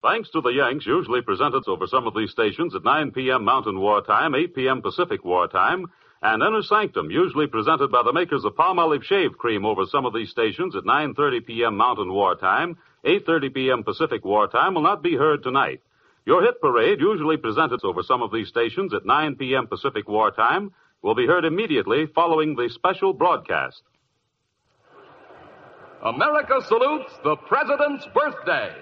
Thanks 0.00 0.30
to 0.30 0.40
the 0.40 0.50
Yanks, 0.50 0.86
usually 0.86 1.22
presented 1.22 1.64
over 1.66 1.88
some 1.88 2.06
of 2.06 2.14
these 2.14 2.30
stations 2.30 2.72
at 2.76 2.84
9 2.84 3.10
p.m. 3.10 3.44
Mountain 3.44 3.80
War 3.80 4.00
Time, 4.00 4.32
8 4.32 4.54
p.m. 4.54 4.80
Pacific 4.80 5.24
War 5.24 5.48
Time, 5.48 5.86
and 6.22 6.40
Inner 6.40 6.62
Sanctum, 6.62 7.10
usually 7.10 7.48
presented 7.48 7.90
by 7.90 8.04
the 8.04 8.12
makers 8.12 8.44
of 8.44 8.54
Palmolive 8.54 9.02
Shave 9.02 9.36
Cream 9.36 9.66
over 9.66 9.86
some 9.86 10.06
of 10.06 10.14
these 10.14 10.30
stations 10.30 10.76
at 10.76 10.84
9.30 10.84 11.44
p.m. 11.44 11.76
Mountain 11.76 12.12
War 12.12 12.36
Time, 12.36 12.76
8.30 13.04 13.54
p.m. 13.54 13.82
Pacific 13.82 14.24
War 14.24 14.46
Time, 14.46 14.74
will 14.74 14.82
not 14.82 15.02
be 15.02 15.16
heard 15.16 15.42
tonight. 15.42 15.80
Your 16.24 16.42
hit 16.42 16.60
parade, 16.60 17.00
usually 17.00 17.36
presented 17.36 17.80
over 17.82 18.04
some 18.04 18.22
of 18.22 18.30
these 18.30 18.48
stations 18.48 18.94
at 18.94 19.04
9 19.04 19.34
p.m. 19.34 19.66
Pacific 19.66 20.06
War 20.06 20.30
Time, 20.30 20.70
will 21.02 21.16
be 21.16 21.26
heard 21.26 21.44
immediately 21.44 22.06
following 22.14 22.54
the 22.54 22.68
special 22.68 23.12
broadcast. 23.12 23.82
America 26.04 26.60
salutes 26.68 27.12
the 27.24 27.34
President's 27.34 28.06
birthday. 28.14 28.74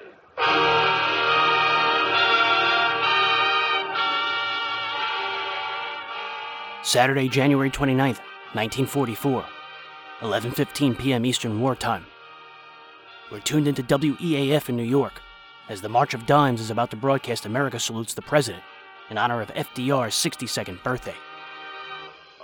Saturday, 6.86 7.28
January 7.28 7.68
29th, 7.68 8.20
1944, 8.54 9.44
11:15 10.20 10.96
p.m. 10.96 11.26
Eastern 11.26 11.60
Wartime. 11.60 12.06
We're 13.28 13.40
tuned 13.40 13.66
into 13.66 13.82
WEAF 13.82 14.68
in 14.68 14.76
New 14.76 14.84
York 14.84 15.20
as 15.68 15.80
the 15.80 15.88
March 15.88 16.14
of 16.14 16.26
Dimes 16.26 16.60
is 16.60 16.70
about 16.70 16.92
to 16.92 16.96
broadcast 16.96 17.44
America 17.44 17.80
Salutes 17.80 18.14
the 18.14 18.22
President 18.22 18.62
in 19.10 19.18
honor 19.18 19.40
of 19.40 19.52
FDR's 19.54 20.14
62nd 20.14 20.80
birthday. 20.84 21.16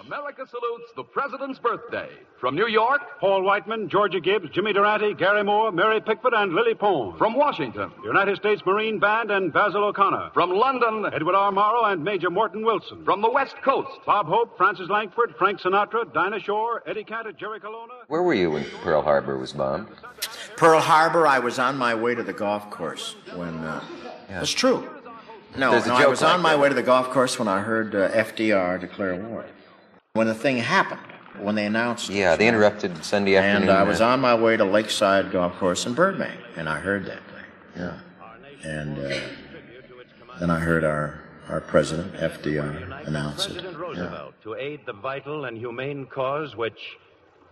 America 0.07 0.45
salutes 0.51 0.91
the 0.97 1.05
President's 1.05 1.59
birthday. 1.59 2.09
From 2.41 2.57
New 2.57 2.67
York, 2.67 3.01
Paul 3.21 3.43
Whiteman, 3.43 3.89
Georgia 3.89 4.21
Gibbs, 4.21 4.51
Jimmy 4.51 4.73
Durante, 4.73 5.15
Garry 5.15 5.45
Moore, 5.45 5.71
Mary 5.71 6.01
Pickford, 6.01 6.33
and 6.35 6.53
Lily 6.55 6.75
Pons. 6.75 7.17
from 7.19 7.35
Washington, 7.35 7.93
the 8.03 8.09
United 8.09 8.37
States 8.37 8.63
Marine 8.67 8.99
Band 8.99 9.31
and 9.31 9.53
Basil 9.53 9.85
O'Connor. 9.85 10.31
from 10.35 10.51
London, 10.51 11.09
Edward 11.13 11.37
R. 11.37 11.53
Murrow 11.53 11.93
and 11.93 12.03
Major 12.03 12.31
Morton 12.31 12.65
Wilson. 12.65 13.05
from 13.05 13.21
the 13.23 13.31
West 13.31 13.55
Coast, 13.63 13.91
Bob 14.05 14.27
Hope, 14.27 14.57
Frances 14.57 14.89
Langford, 14.89 15.35
Frank 15.39 15.61
Sinatra, 15.61 16.13
Dinah 16.13 16.41
Shore, 16.41 16.83
Eddie 16.87 17.05
Cantor, 17.05 17.33
Jerry 17.33 17.61
Colonna. 17.61 17.93
Where 18.09 18.23
were 18.23 18.35
you 18.35 18.51
when 18.51 18.65
Pearl 18.83 19.03
Harbor 19.03 19.39
was 19.39 19.53
bombed? 19.53 19.89
Pearl 20.57 20.81
Harbor, 20.81 21.27
I 21.27 21.39
was 21.39 21.59
on 21.61 21.77
my 21.79 21.95
way 21.95 22.15
to 22.15 22.23
the 22.23 22.33
golf 22.33 22.71
course 22.71 23.15
when. 23.37 23.59
Uh, 23.59 23.83
That's 24.29 24.51
true. 24.51 24.89
No, 25.57 25.71
There's 25.73 25.87
no 25.87 25.95
I 25.95 26.07
was 26.07 26.23
like 26.23 26.33
on 26.35 26.41
my 26.41 26.53
that. 26.55 26.61
way 26.61 26.69
to 26.71 26.75
the 26.75 26.83
golf 26.83 27.11
course 27.11 27.39
when 27.39 27.47
I 27.47 27.61
heard 27.61 27.95
uh, 27.95 28.11
FDR 28.11 28.81
declare 28.81 29.15
war. 29.15 29.45
When 30.15 30.27
the 30.27 30.35
thing 30.35 30.59
happened, 30.59 31.01
when 31.41 31.55
they 31.55 31.65
announced 31.65 32.11
it. 32.11 32.17
Yeah, 32.17 32.37
they 32.37 32.47
interrupted 32.47 33.03
Sunday 33.03 33.37
afternoon. 33.37 33.71
And 33.71 33.79
I 33.79 33.83
was 33.83 34.03
on 34.03 34.21
my 34.21 34.35
way 34.35 34.59
to 34.59 34.65
Lakeside 34.65 35.33
Golf 35.33 35.57
Course 35.57 35.87
in 35.87 35.95
Burbank, 35.95 36.39
and 36.55 36.69
I 36.69 36.81
heard 36.81 37.07
that 37.07 37.23
thing. 37.31 37.45
Yeah. 37.79 37.99
And 38.63 38.99
uh, 38.99 39.21
then 40.39 40.51
I 40.51 40.59
heard 40.59 40.85
our, 40.85 41.19
our 41.49 41.63
president, 41.63 42.13
FDR, 42.13 43.07
announce 43.09 43.47
it. 43.47 43.55
President 43.55 43.73
Yeah. 43.73 43.81
Roosevelt 43.81 44.35
to 44.43 44.55
aid 44.55 44.81
the 44.85 44.93
vital 44.93 45.47
and 45.47 45.57
humane 45.57 46.05
cause 46.05 46.55
which, 46.57 46.99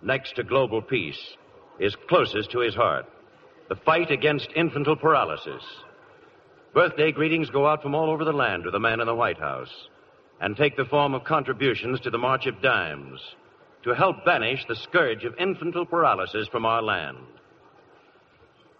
next 0.03 0.37
to 0.37 0.43
global 0.43 0.83
peace, 0.83 1.39
is 1.79 1.97
closest 2.11 2.51
to 2.51 2.59
his 2.61 2.75
heart 2.75 3.07
the 3.71 3.77
fight 3.77 4.11
against 4.11 4.51
infantile 4.55 4.97
paralysis. 4.97 5.63
Birthday 6.75 7.11
greetings 7.11 7.49
go 7.49 7.67
out 7.67 7.81
from 7.83 7.95
all 7.95 8.11
over 8.11 8.27
the 8.27 8.35
land 8.35 8.65
to 8.65 8.71
the 8.71 8.81
man 8.81 9.01
in 9.01 9.07
the 9.07 9.15
White 9.15 9.39
House 9.39 9.89
and 10.41 10.57
take 10.57 10.77
the 10.77 10.85
form 10.85 11.15
of 11.15 11.25
contributions 11.25 12.01
to 12.01 12.11
the 12.11 12.19
March 12.19 12.47
of 12.47 12.63
Dimes 12.63 13.21
to 13.83 13.95
help 13.95 14.25
banish 14.25 14.65
the 14.67 14.77
scourge 14.77 15.25
of 15.25 15.35
infantile 15.39 15.87
paralysis 15.87 16.49
from 16.49 16.67
our 16.67 16.83
land. 16.83 17.19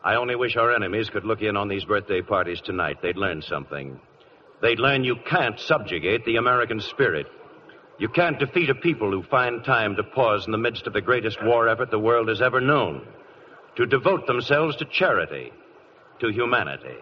I 0.03 0.15
only 0.15 0.35
wish 0.37 0.57
our 0.57 0.75
enemies 0.75 1.11
could 1.11 1.25
look 1.25 1.43
in 1.43 1.57
on 1.57 1.69
these 1.69 1.85
birthday 1.85 2.23
parties 2.23 2.61
tonight. 2.65 2.99
They'd 3.03 3.17
learn 3.17 3.43
something. 3.43 4.01
They'd 4.63 4.79
learn 4.79 5.05
you 5.05 5.17
can't 5.29 5.59
subjugate 5.61 6.25
the 6.25 6.37
American 6.37 6.81
spirit. 6.81 7.27
You 7.99 8.09
can't 8.09 8.39
defeat 8.39 8.71
a 8.71 8.75
people 8.75 9.11
who 9.11 9.23
find 9.25 9.63
time 9.63 9.97
to 9.97 10.03
pause 10.03 10.47
in 10.47 10.53
the 10.53 10.59
midst 10.59 10.87
of 10.87 10.95
the 10.95 11.03
greatest 11.03 11.43
war 11.43 11.69
effort 11.69 11.91
the 11.91 11.99
world 11.99 12.29
has 12.29 12.41
ever 12.41 12.61
known, 12.61 13.07
to 13.77 13.85
devote 13.85 14.27
themselves 14.27 14.77
to 14.77 14.87
charity, 14.87 15.53
to 16.21 16.29
humanity. 16.29 16.97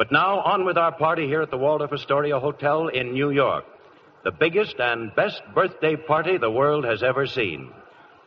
But 0.00 0.10
now, 0.10 0.40
on 0.40 0.64
with 0.64 0.78
our 0.78 0.92
party 0.92 1.26
here 1.26 1.42
at 1.42 1.50
the 1.50 1.58
Waldorf 1.58 1.92
Astoria 1.92 2.40
Hotel 2.40 2.88
in 2.88 3.12
New 3.12 3.28
York, 3.28 3.66
the 4.24 4.30
biggest 4.30 4.80
and 4.80 5.14
best 5.14 5.42
birthday 5.54 5.94
party 5.94 6.38
the 6.38 6.50
world 6.50 6.86
has 6.86 7.02
ever 7.02 7.26
seen. 7.26 7.70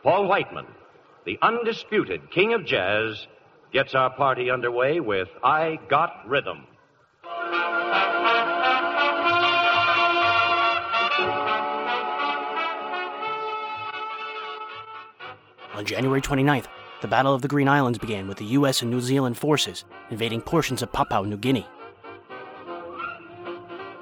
Paul 0.04 0.28
Whiteman, 0.28 0.66
the 1.26 1.36
undisputed 1.42 2.30
king 2.30 2.54
of 2.54 2.64
jazz, 2.64 3.26
gets 3.72 3.92
our 3.96 4.10
party 4.10 4.52
underway 4.52 5.00
with 5.00 5.26
I 5.42 5.80
Got 5.88 6.28
Rhythm. 6.28 6.64
On 15.74 15.84
January 15.84 16.22
29th, 16.22 16.66
the 17.00 17.08
Battle 17.08 17.34
of 17.34 17.42
the 17.42 17.48
Green 17.48 17.68
Islands 17.68 17.98
began 17.98 18.28
with 18.28 18.38
the 18.38 18.44
U.S. 18.46 18.82
and 18.82 18.90
New 18.90 19.00
Zealand 19.00 19.36
forces 19.36 19.84
invading 20.10 20.40
portions 20.40 20.82
of 20.82 20.92
Papua 20.92 21.26
New 21.26 21.36
Guinea. 21.36 21.66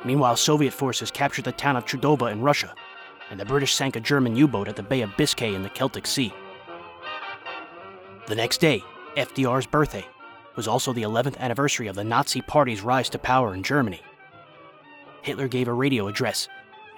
Meanwhile, 0.05 0.37
Soviet 0.37 0.73
forces 0.73 1.11
captured 1.11 1.45
the 1.45 1.53
town 1.53 1.77
of 1.77 1.87
Chudovo 1.87 2.31
in 2.31 2.41
Russia, 2.41 2.75
and 3.31 3.39
the 3.39 3.45
British 3.45 3.75
sank 3.75 3.97
a 3.97 4.01
German 4.01 4.37
U 4.37 4.47
boat 4.49 4.69
at 4.69 4.77
the 4.77 4.83
Bay 4.83 5.01
of 5.03 5.17
Biscay 5.17 5.55
in 5.55 5.63
the 5.63 5.69
Celtic 5.69 6.07
Sea. 6.07 6.33
The 8.27 8.35
next 8.35 8.59
day, 8.59 8.83
FDR's 9.17 9.67
birthday, 9.67 10.07
was 10.57 10.69
also 10.69 10.93
the 10.93 11.03
11th 11.03 11.39
anniversary 11.39 11.87
of 11.87 11.97
the 11.97 12.05
Nazi 12.05 12.41
Party's 12.43 12.83
rise 12.83 13.09
to 13.11 13.19
power 13.19 13.55
in 13.55 13.63
Germany. 13.63 14.01
Hitler 15.23 15.49
gave 15.49 15.69
a 15.69 15.73
radio 15.73 16.09
address, 16.09 16.49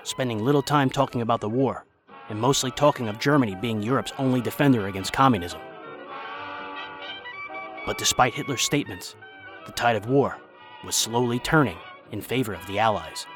spending 0.03 0.45
little 0.45 0.63
time 0.63 0.91
talking 0.91 1.21
about 1.23 1.41
the 1.41 1.49
war, 1.49 1.85
and 2.29 2.41
mostly 2.41 2.71
talking 2.71 3.09
of 3.09 3.19
Germany 3.19 3.55
being 3.55 3.83
Europe's 3.83 4.13
only 4.19 4.41
defender 4.41 4.87
against 4.87 5.13
communism. 5.13 5.61
But 7.87 7.99
despite 7.99 8.35
Hitler's 8.35 8.63
statements, 8.63 9.15
the 9.67 9.73
tide 9.73 9.97
of 9.97 10.07
war 10.07 10.39
was 10.85 10.97
slowly 10.97 11.39
turning 11.39 11.79
in 12.13 12.21
favor 12.21 12.55
of 12.55 12.67
the 12.67 12.79
Allies. 12.79 13.27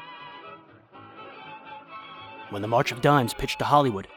When 2.49 2.61
the 2.61 2.67
March 2.67 2.91
of 2.91 3.01
Dimes 3.01 3.33
pitched 3.33 3.59
to 3.59 3.65
Hollywood, 3.65 4.07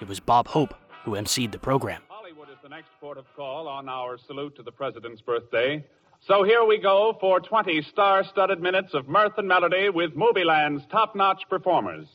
it 0.00 0.08
was 0.08 0.20
Bob 0.20 0.48
Hope 0.48 0.74
who 1.04 1.12
emceed 1.12 1.52
the 1.52 1.58
program. 1.58 2.02
Hollywood 2.08 2.50
is 2.50 2.58
the 2.62 2.68
next 2.68 2.90
port 3.00 3.16
of 3.16 3.24
call 3.34 3.66
on 3.66 3.88
our 3.88 4.18
salute 4.18 4.56
to 4.56 4.62
the 4.62 4.72
President's 4.72 5.22
birthday. 5.22 5.84
So 6.26 6.42
here 6.42 6.64
we 6.64 6.78
go 6.78 7.16
for 7.20 7.40
20 7.40 7.80
star 7.82 8.24
studded 8.24 8.60
minutes 8.60 8.92
of 8.92 9.08
mirth 9.08 9.38
and 9.38 9.48
melody 9.48 9.88
with 9.88 10.14
Movieland's 10.14 10.84
top 10.90 11.16
notch 11.16 11.42
performers, 11.48 12.06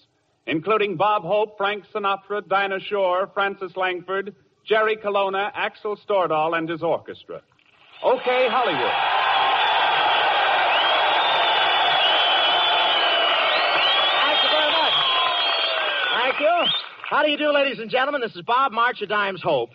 including 0.46 0.96
Bob 0.98 1.24
Hope, 1.24 1.58
Frank 1.58 1.86
Sinatra, 1.94 2.48
Dinah 2.48 2.82
Shore, 2.82 3.32
Frances 3.34 3.76
Langford, 3.76 4.36
Jerry 4.66 4.98
Colonna, 4.98 5.52
Axel 5.56 5.98
Stordahl, 5.98 6.58
and 6.58 6.70
his 6.70 6.84
orchestra. 6.84 7.42
Okay, 8.04 8.48
Hollywood. 8.52 8.92
Thank 14.20 14.44
you 14.44 14.50
very 14.52 14.72
much. 14.74 14.94
Thank 16.22 16.40
you. 16.42 16.56
How 17.10 17.24
do 17.24 17.32
you 17.32 17.38
do, 17.38 17.54
ladies 17.54 17.80
and 17.80 17.90
gentlemen? 17.90 18.20
This 18.20 18.36
is 18.36 18.42
Bob 18.42 18.74
March 18.74 19.02
of 19.02 19.08
Dimes 19.08 19.42
Hope. 19.42 19.70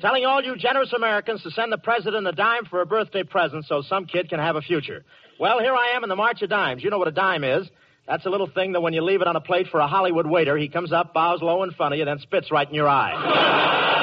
Telling 0.00 0.24
all 0.24 0.42
you 0.42 0.56
generous 0.56 0.94
Americans 0.94 1.42
to 1.42 1.50
send 1.50 1.70
the 1.70 1.76
president 1.76 2.26
a 2.26 2.32
dime 2.32 2.64
for 2.64 2.80
a 2.80 2.86
birthday 2.86 3.24
present 3.24 3.66
so 3.66 3.82
some 3.82 4.06
kid 4.06 4.30
can 4.30 4.38
have 4.38 4.56
a 4.56 4.62
future. 4.62 5.04
Well, 5.38 5.60
here 5.60 5.74
I 5.74 5.92
am 5.96 6.02
in 6.02 6.08
the 6.08 6.16
March 6.16 6.40
of 6.40 6.48
Dimes. 6.48 6.82
You 6.82 6.88
know 6.88 6.98
what 6.98 7.08
a 7.08 7.12
dime 7.12 7.44
is. 7.44 7.68
That's 8.06 8.24
a 8.24 8.30
little 8.30 8.48
thing 8.48 8.72
that 8.72 8.80
when 8.80 8.94
you 8.94 9.02
leave 9.02 9.20
it 9.20 9.26
on 9.26 9.36
a 9.36 9.40
plate 9.40 9.66
for 9.70 9.80
a 9.80 9.86
Hollywood 9.86 10.26
waiter, 10.26 10.56
he 10.56 10.68
comes 10.68 10.92
up, 10.92 11.12
bows 11.12 11.42
low 11.42 11.62
in 11.62 11.72
front 11.72 11.92
of 11.92 11.98
you, 11.98 12.06
then 12.06 12.20
spits 12.20 12.50
right 12.50 12.66
in 12.66 12.74
your 12.74 12.88
eye. 12.88 13.93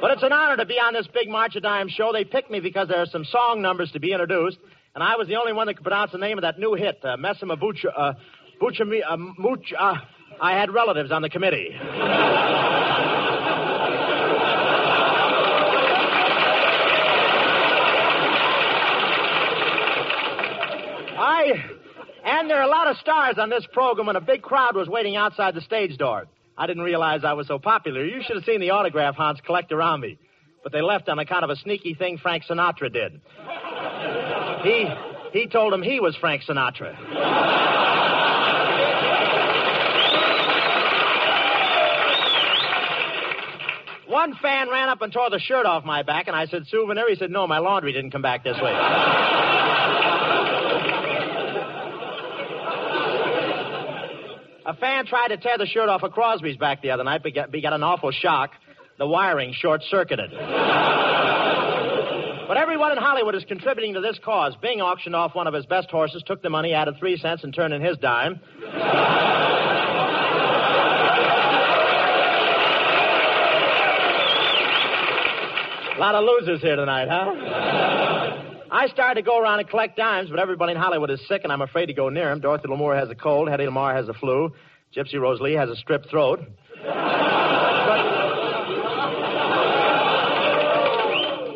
But 0.00 0.10
it's 0.10 0.22
an 0.22 0.32
honor 0.32 0.56
to 0.58 0.66
be 0.66 0.74
on 0.74 0.92
this 0.92 1.06
big 1.12 1.28
March 1.28 1.56
of 1.56 1.62
Dimes 1.62 1.92
show. 1.92 2.12
They 2.12 2.24
picked 2.24 2.50
me 2.50 2.60
because 2.60 2.88
there 2.88 2.98
are 2.98 3.06
some 3.06 3.24
song 3.24 3.62
numbers 3.62 3.90
to 3.92 4.00
be 4.00 4.12
introduced, 4.12 4.58
and 4.94 5.02
I 5.02 5.16
was 5.16 5.26
the 5.26 5.36
only 5.36 5.52
one 5.54 5.66
that 5.68 5.74
could 5.74 5.84
pronounce 5.84 6.12
the 6.12 6.18
name 6.18 6.36
of 6.36 6.42
that 6.42 6.58
new 6.58 6.74
hit, 6.74 7.00
uh, 7.02 7.16
Messima 7.16 7.58
Bucha, 7.58 7.86
uh, 7.96 8.12
Bucha, 8.60 8.82
uh, 9.02 9.16
uh, 9.78 9.94
I 10.40 10.52
had 10.52 10.70
relatives 10.70 11.10
on 11.10 11.22
the 11.22 11.30
committee. 11.30 11.70
I, 21.18 21.64
and 22.24 22.50
there 22.50 22.58
are 22.58 22.64
a 22.64 22.68
lot 22.68 22.88
of 22.88 22.98
stars 22.98 23.36
on 23.38 23.48
this 23.48 23.66
program, 23.72 24.08
and 24.08 24.18
a 24.18 24.20
big 24.20 24.42
crowd 24.42 24.76
was 24.76 24.88
waiting 24.88 25.16
outside 25.16 25.54
the 25.54 25.62
stage 25.62 25.96
door. 25.96 26.26
I 26.58 26.66
didn't 26.66 26.82
realize 26.82 27.22
I 27.24 27.34
was 27.34 27.46
so 27.46 27.58
popular. 27.58 28.04
You 28.04 28.22
should 28.22 28.36
have 28.36 28.44
seen 28.44 28.60
the 28.60 28.70
autograph 28.70 29.16
hounds 29.16 29.40
collect 29.44 29.72
around 29.72 30.00
me. 30.00 30.18
But 30.62 30.72
they 30.72 30.80
left 30.80 31.08
on 31.08 31.18
account 31.18 31.44
of 31.44 31.50
a 31.50 31.56
sneaky 31.56 31.94
thing 31.94 32.18
Frank 32.18 32.44
Sinatra 32.48 32.92
did. 32.92 33.20
He, 34.64 34.88
he 35.32 35.46
told 35.46 35.72
them 35.72 35.82
he 35.82 36.00
was 36.00 36.16
Frank 36.16 36.42
Sinatra. 36.42 36.96
One 44.08 44.26
One 44.26 44.34
fan 44.42 44.68
ran 44.68 44.88
up 44.88 45.02
and 45.02 45.12
tore 45.12 45.30
the 45.30 45.38
shirt 45.38 45.66
off 45.66 45.84
my 45.84 46.02
back, 46.02 46.26
and 46.26 46.34
I 46.34 46.46
said, 46.46 46.66
souvenir? 46.66 47.08
He 47.08 47.14
said, 47.14 47.30
no, 47.30 47.46
my 47.46 47.58
laundry 47.58 47.92
didn't 47.92 48.10
come 48.10 48.22
back 48.22 48.42
this 48.42 48.56
week. 48.56 48.74
A 54.66 54.74
fan 54.74 55.06
tried 55.06 55.28
to 55.28 55.36
tear 55.36 55.56
the 55.58 55.66
shirt 55.66 55.88
off 55.88 56.02
of 56.02 56.10
Crosby's 56.10 56.56
back 56.56 56.82
the 56.82 56.90
other 56.90 57.04
night, 57.04 57.22
but 57.22 57.32
got, 57.32 57.52
but 57.52 57.62
got 57.62 57.72
an 57.72 57.84
awful 57.84 58.10
shock. 58.10 58.50
The 58.98 59.06
wiring 59.06 59.52
short 59.52 59.80
circuited. 59.88 60.32
But 62.48 62.56
everyone 62.56 62.90
in 62.90 62.98
Hollywood 62.98 63.36
is 63.36 63.44
contributing 63.44 63.94
to 63.94 64.00
this 64.00 64.18
cause. 64.24 64.56
Bing 64.60 64.80
auctioned 64.80 65.14
off 65.14 65.36
one 65.36 65.46
of 65.46 65.54
his 65.54 65.66
best 65.66 65.88
horses, 65.90 66.24
took 66.26 66.42
the 66.42 66.50
money, 66.50 66.72
added 66.72 66.96
three 66.98 67.16
cents, 67.16 67.44
and 67.44 67.54
turned 67.54 67.74
in 67.74 67.80
his 67.80 67.96
dime. 67.98 68.40
A 75.94 75.98
lot 76.00 76.16
of 76.16 76.24
losers 76.24 76.60
here 76.60 76.74
tonight, 76.74 77.06
huh? 77.08 78.15
I 78.76 78.88
started 78.88 79.14
to 79.14 79.22
go 79.22 79.40
around 79.40 79.60
and 79.60 79.70
collect 79.70 79.96
dimes, 79.96 80.28
but 80.28 80.38
everybody 80.38 80.72
in 80.72 80.78
Hollywood 80.78 81.10
is 81.10 81.26
sick, 81.28 81.44
and 81.44 81.50
I'm 81.50 81.62
afraid 81.62 81.86
to 81.86 81.94
go 81.94 82.10
near 82.10 82.28
them. 82.28 82.40
Dorothy 82.40 82.68
Lamour 82.68 82.94
has 82.94 83.08
a 83.08 83.14
cold, 83.14 83.48
Hedy 83.48 83.66
Lamarr 83.66 83.96
has 83.96 84.06
a 84.06 84.12
flu, 84.12 84.52
Gypsy 84.94 85.18
Rose 85.18 85.40
Lee 85.40 85.54
has 85.54 85.70
a 85.70 85.76
strep 85.82 86.10
throat. 86.10 86.40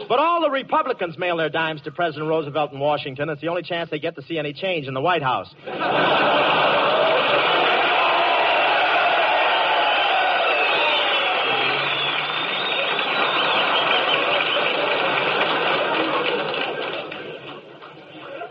But 0.08 0.18
all 0.18 0.40
the 0.40 0.48
Republicans 0.50 1.18
mail 1.18 1.36
their 1.36 1.50
dimes 1.50 1.82
to 1.82 1.90
President 1.90 2.26
Roosevelt 2.26 2.72
in 2.72 2.80
Washington. 2.80 3.28
It's 3.28 3.42
the 3.42 3.48
only 3.48 3.64
chance 3.64 3.90
they 3.90 3.98
get 3.98 4.14
to 4.16 4.22
see 4.22 4.38
any 4.38 4.54
change 4.54 4.88
in 4.88 4.94
the 4.94 5.02
White 5.02 5.22
House. 5.22 5.54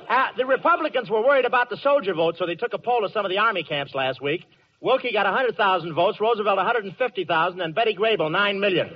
Uh, 0.09 0.25
the 0.37 0.45
Republicans 0.89 1.11
were 1.11 1.21
worried 1.21 1.45
about 1.45 1.69
the 1.69 1.77
soldier 1.77 2.15
vote, 2.15 2.35
so 2.39 2.47
they 2.47 2.55
took 2.55 2.73
a 2.73 2.79
poll 2.79 3.05
of 3.05 3.11
some 3.11 3.23
of 3.23 3.29
the 3.29 3.37
army 3.37 3.61
camps 3.61 3.93
last 3.93 4.23
week. 4.23 4.43
Willkie 4.81 5.13
got 5.13 5.27
100,000 5.27 5.93
votes, 5.93 6.19
Roosevelt 6.19 6.57
150,000, 6.57 7.61
and 7.61 7.75
Betty 7.75 7.95
Grable 7.95 8.31
9 8.31 8.59
million. 8.59 8.87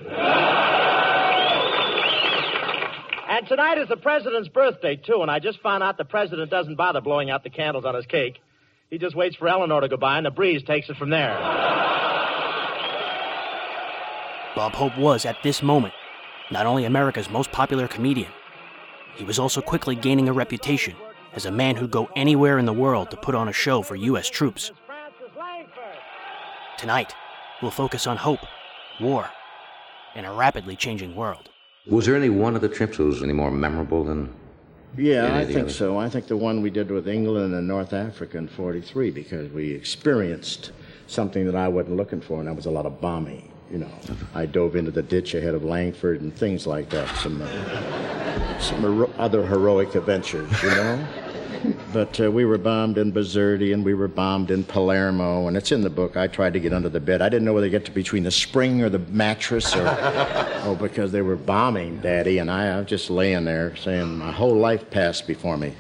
and 3.30 3.48
tonight 3.48 3.78
is 3.78 3.88
the 3.90 3.98
president's 3.98 4.50
birthday, 4.50 4.96
too, 4.96 5.22
and 5.22 5.30
I 5.30 5.38
just 5.38 5.62
found 5.62 5.84
out 5.84 6.00
the 6.00 6.04
president 6.04 6.50
doesn't 6.50 6.78
bother 6.78 7.00
blowing 7.00 7.30
out 7.30 7.44
the 7.44 7.52
candles 7.52 7.86
on 7.86 7.94
his 7.94 8.08
cake. 8.08 8.42
He 8.90 8.98
just 8.98 9.16
waits 9.16 9.36
for 9.36 9.48
Eleanor 9.48 9.82
to 9.82 9.88
go 9.88 9.98
by, 9.98 10.18
and 10.18 10.26
the 10.26 10.32
breeze 10.32 10.64
takes 10.64 10.90
it 10.90 10.98
from 10.98 11.12
there. 11.12 11.38
Bob 14.56 14.74
Hope 14.74 14.98
was, 14.98 15.26
at 15.26 15.38
this 15.44 15.62
moment, 15.62 15.94
not 16.50 16.66
only 16.66 16.86
America's 16.86 17.30
most 17.30 17.52
popular 17.52 17.88
comedian, 17.88 18.32
he 19.16 19.24
was 19.24 19.38
also 19.38 19.62
quickly 19.62 19.96
gaining 19.96 20.28
a 20.28 20.34
reputation 20.34 20.96
as 21.34 21.46
a 21.46 21.52
man 21.52 21.76
who'd 21.76 21.92
go 21.92 22.10
anywhere 22.16 22.60
in 22.60 22.66
the 22.66 22.74
world 22.74 23.10
to 23.12 23.18
put 23.18 23.36
on 23.36 23.48
a 23.48 23.54
show 23.54 23.82
for 23.82 23.96
U.S. 23.96 24.30
troops. 24.30 24.72
Tonight, 26.78 27.14
we'll 27.62 27.72
focus 27.72 28.08
on 28.08 28.18
hope, 28.18 28.40
war, 29.00 29.30
and 30.16 30.26
a 30.26 30.32
rapidly 30.32 30.76
changing 30.76 31.16
world. 31.16 31.50
Was 31.88 32.06
there 32.06 32.16
any 32.16 32.30
one 32.30 32.56
of 32.56 32.62
the 32.62 32.70
trips 32.70 32.98
that 32.98 33.04
was 33.04 33.24
any 33.24 33.34
more 33.34 33.52
memorable 33.52 34.04
than? 34.04 34.34
Yeah, 34.96 35.36
I 35.36 35.46
think 35.46 35.58
others? 35.60 35.76
so. 35.76 35.98
I 35.98 36.08
think 36.08 36.28
the 36.28 36.38
one 36.38 36.62
we 36.62 36.70
did 36.70 36.92
with 36.92 37.08
England 37.08 37.54
and 37.56 37.68
North 37.68 37.94
Africa 37.94 38.38
in 38.38 38.48
43 38.48 39.10
because 39.10 39.52
we 39.52 39.72
experienced 39.72 40.72
something 41.08 41.46
that 41.46 41.56
I 41.56 41.68
wasn't 41.68 41.98
looking 41.98 42.22
for, 42.22 42.40
and 42.40 42.48
that 42.48 42.56
was 42.56 42.68
a 42.68 42.72
lot 42.72 42.86
of 42.86 43.02
bombing. 43.02 43.52
You 43.72 43.80
know, 43.80 43.90
I 44.36 44.46
dove 44.46 44.76
into 44.76 44.92
the 44.92 45.02
ditch 45.02 45.34
ahead 45.34 45.56
of 45.56 45.64
Langford 45.64 46.22
and 46.22 46.36
things 46.36 46.68
like 46.68 46.90
that. 46.92 47.08
Some, 47.18 47.42
uh, 47.42 48.60
some 48.60 48.82
hero- 48.82 49.12
other 49.18 49.46
heroic 49.48 49.96
adventures, 49.96 50.52
you 50.62 50.70
know. 50.70 51.08
But 51.94 52.20
uh, 52.20 52.32
we 52.32 52.46
were 52.46 52.58
bombed 52.58 52.98
in 52.98 53.14
Bizerte 53.14 53.74
and 53.74 53.86
we 53.86 53.94
were 53.94 54.08
bombed 54.08 54.52
in 54.52 54.64
Palermo, 54.64 55.48
and 55.48 55.56
it's 55.56 55.72
in 55.72 55.82
the 55.82 55.90
book. 55.90 56.18
I 56.18 56.28
tried 56.28 56.54
to 56.54 56.60
get 56.60 56.74
under 56.74 56.90
the 56.90 57.00
bed. 57.00 57.22
I 57.22 57.30
didn't 57.30 57.46
know 57.46 57.54
whether 57.54 57.68
to 57.68 57.72
get 57.72 57.86
to 57.86 57.92
between 57.92 58.24
the 58.24 58.32
spring 58.32 58.82
or 58.82 58.90
the 58.90 59.00
mattress, 59.00 59.76
or 59.76 59.86
oh, 60.66 60.78
because 60.80 61.12
they 61.12 61.22
were 61.22 61.36
bombing, 61.36 62.00
Daddy, 62.00 62.40
and 62.40 62.52
I, 62.52 62.76
I 62.76 62.80
was 62.80 62.88
just 62.88 63.10
laying 63.10 63.46
there 63.46 63.76
saying 63.76 64.18
my 64.18 64.32
whole 64.32 64.56
life 64.56 64.90
passed 64.90 65.28
before 65.28 65.58
me. 65.58 65.74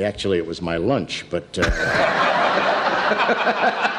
Actually, 0.00 0.38
it 0.38 0.46
was 0.46 0.62
my 0.62 0.76
lunch, 0.76 1.26
but. 1.30 1.58
Uh, 1.60 3.86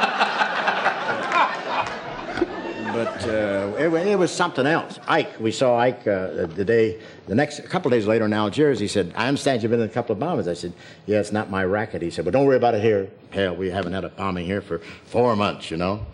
it, 3.81 4.07
it 4.07 4.19
was 4.19 4.31
something 4.31 4.65
else. 4.65 4.99
Ike, 5.07 5.39
we 5.39 5.51
saw 5.51 5.77
Ike 5.77 6.07
uh, 6.07 6.45
the 6.45 6.65
day, 6.65 6.99
the 7.27 7.35
next, 7.35 7.59
a 7.59 7.63
couple 7.63 7.91
days 7.91 8.07
later 8.07 8.25
in 8.25 8.33
Algiers. 8.33 8.79
He 8.79 8.87
said, 8.87 9.13
"I 9.15 9.27
understand 9.27 9.61
you've 9.61 9.71
been 9.71 9.81
in 9.81 9.89
a 9.89 9.91
couple 9.91 10.13
of 10.13 10.19
bombings." 10.19 10.47
I 10.47 10.53
said, 10.53 10.73
"Yeah, 11.05 11.19
it's 11.19 11.31
not 11.31 11.49
my 11.49 11.63
racket." 11.63 12.01
He 12.01 12.09
said, 12.09 12.25
"But 12.25 12.31
don't 12.31 12.45
worry 12.45 12.57
about 12.57 12.75
it 12.75 12.81
here. 12.81 13.09
Hell, 13.31 13.55
we 13.55 13.69
haven't 13.69 13.93
had 13.93 14.03
a 14.03 14.09
bombing 14.09 14.45
here 14.45 14.61
for 14.61 14.79
four 15.05 15.35
months, 15.35 15.71
you 15.71 15.77
know." 15.77 16.05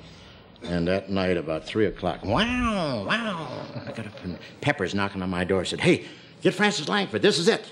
And 0.63 0.87
that 0.87 1.09
night, 1.09 1.37
about 1.37 1.65
three 1.65 1.85
o'clock, 1.85 2.25
wow, 2.25 3.05
wow, 3.05 3.65
I 3.85 3.91
got 3.91 4.07
up 4.07 4.23
and 4.23 4.37
Pepper's 4.59 4.95
knocking 4.95 5.21
on 5.21 5.29
my 5.29 5.43
door. 5.43 5.65
Said, 5.65 5.81
"Hey, 5.81 6.05
get 6.41 6.53
Frances 6.53 6.89
Langford. 6.89 7.21
This 7.21 7.37
is 7.37 7.47
it." 7.47 7.71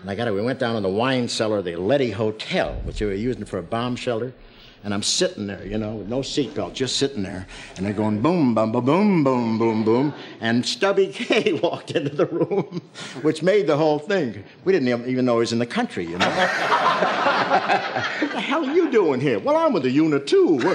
And 0.00 0.10
I 0.10 0.14
got 0.14 0.28
it. 0.28 0.34
We 0.34 0.40
went 0.40 0.58
down 0.58 0.76
to 0.76 0.80
the 0.80 0.88
wine 0.88 1.28
cellar, 1.28 1.60
the 1.60 1.76
Letty 1.76 2.10
Hotel, 2.10 2.80
which 2.84 3.00
they 3.00 3.06
were 3.06 3.12
using 3.12 3.44
for 3.44 3.58
a 3.58 3.62
bomb 3.62 3.96
shelter. 3.96 4.32
And 4.82 4.94
I'm 4.94 5.02
sitting 5.02 5.46
there, 5.46 5.62
you 5.66 5.76
know, 5.76 5.96
with 5.96 6.08
no 6.08 6.20
seatbelt, 6.20 6.72
just 6.72 6.96
sitting 6.96 7.22
there. 7.22 7.46
And 7.76 7.84
they're 7.84 7.92
going 7.92 8.22
boom, 8.22 8.54
boom, 8.54 8.72
boom, 8.72 8.84
boom, 8.86 9.24
boom, 9.24 9.58
boom, 9.58 9.84
boom. 9.84 10.14
And 10.40 10.64
Stubby 10.64 11.08
K 11.12 11.52
walked 11.62 11.90
into 11.90 12.16
the 12.16 12.24
room, 12.24 12.80
which 13.20 13.42
made 13.42 13.66
the 13.66 13.76
whole 13.76 13.98
thing. 13.98 14.42
We 14.64 14.72
didn't 14.72 14.88
even- 14.88 15.24
know 15.26 15.34
he 15.34 15.40
was 15.40 15.52
in 15.52 15.58
the 15.58 15.66
country, 15.66 16.04
you 16.06 16.16
know. 16.16 16.26
what 16.30 16.48
the 18.32 18.40
hell 18.40 18.64
are 18.64 18.74
you 18.74 18.90
doing 18.90 19.20
here? 19.20 19.38
Well, 19.38 19.54
I'm 19.56 19.74
with 19.74 19.82
the 19.82 19.90
unit 19.90 20.26
too. 20.26 20.56
Where, 20.56 20.74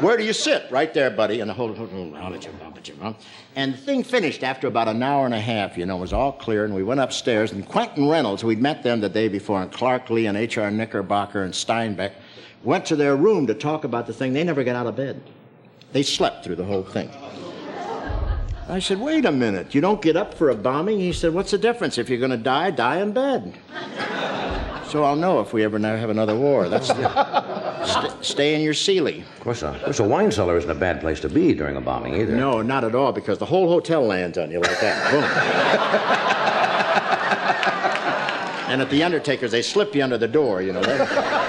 where 0.00 0.16
do 0.16 0.24
you 0.24 0.32
sit? 0.32 0.64
Right 0.70 0.94
there, 0.94 1.10
buddy. 1.10 1.40
And 1.40 1.50
the 1.50 1.54
whole? 1.54 1.74
And 3.56 3.74
the 3.74 3.78
thing 3.78 4.02
finished 4.02 4.42
after 4.42 4.66
about 4.66 4.88
an 4.88 5.02
hour 5.02 5.26
and 5.26 5.34
a 5.34 5.40
half, 5.40 5.76
you 5.76 5.84
know, 5.86 5.98
it 5.98 6.00
was 6.00 6.12
all 6.12 6.32
clear, 6.32 6.64
and 6.64 6.74
we 6.74 6.82
went 6.82 7.00
upstairs, 7.00 7.52
and 7.52 7.66
Quentin 7.68 8.08
Reynolds, 8.08 8.42
we'd 8.44 8.60
met 8.60 8.82
them 8.82 9.00
the 9.00 9.08
day 9.08 9.28
before, 9.28 9.60
and 9.62 9.70
Clark 9.70 10.10
Lee 10.10 10.26
and 10.26 10.36
H.R. 10.36 10.70
Knickerbocker 10.70 11.42
and 11.42 11.52
Steinbeck, 11.54 12.12
went 12.64 12.86
to 12.86 12.96
their 12.96 13.14
room 13.14 13.46
to 13.46 13.54
talk 13.54 13.84
about 13.84 14.06
the 14.06 14.12
thing. 14.12 14.32
They 14.32 14.44
never 14.44 14.64
got 14.64 14.76
out 14.76 14.86
of 14.86 14.96
bed. 14.96 15.20
They 15.92 16.02
slept 16.02 16.44
through 16.44 16.56
the 16.56 16.64
whole 16.64 16.82
thing. 16.82 17.10
I 18.68 18.78
said, 18.78 18.98
wait 18.98 19.26
a 19.26 19.32
minute, 19.32 19.74
you 19.74 19.82
don't 19.82 20.00
get 20.00 20.16
up 20.16 20.34
for 20.34 20.48
a 20.48 20.54
bombing? 20.54 20.98
He 20.98 21.12
said, 21.12 21.34
what's 21.34 21.50
the 21.50 21.58
difference? 21.58 21.98
If 21.98 22.08
you're 22.08 22.18
going 22.18 22.30
to 22.30 22.38
die, 22.38 22.70
die 22.70 23.00
in 23.00 23.12
bed. 23.12 23.54
So 24.88 25.04
I'll 25.04 25.16
know 25.16 25.40
if 25.40 25.52
we 25.52 25.64
ever 25.64 25.78
now 25.78 25.96
have 25.96 26.08
another 26.08 26.36
war. 26.36 26.68
That's 26.68 26.88
the, 26.88 27.84
st- 27.86 28.24
stay 28.24 28.54
in 28.54 28.62
your 28.62 28.72
Sealy. 28.72 29.20
Of 29.20 29.40
course, 29.40 29.62
not. 29.62 29.76
of 29.76 29.82
course, 29.82 30.00
a 30.00 30.04
wine 30.04 30.30
cellar 30.30 30.56
isn't 30.56 30.70
a 30.70 30.74
bad 30.74 31.00
place 31.00 31.20
to 31.20 31.28
be 31.28 31.52
during 31.52 31.76
a 31.76 31.80
bombing 31.80 32.14
either. 32.14 32.34
No, 32.34 32.62
not 32.62 32.84
at 32.84 32.94
all, 32.94 33.12
because 33.12 33.38
the 33.38 33.46
whole 33.46 33.68
hotel 33.68 34.02
lands 34.02 34.38
on 34.38 34.50
you 34.50 34.60
like 34.60 34.80
that. 34.80 35.10
Boom. 35.12 35.24
and 38.70 38.80
at 38.80 38.88
the 38.88 39.02
Undertaker's, 39.02 39.50
they 39.50 39.62
slip 39.62 39.94
you 39.94 40.02
under 40.02 40.16
the 40.16 40.28
door, 40.28 40.62
you 40.62 40.72
know. 40.72 40.80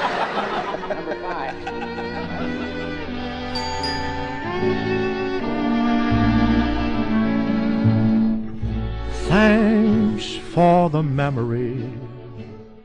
Thanks 9.36 10.38
for 10.54 10.89
the 10.89 11.04
memory. 11.04 11.92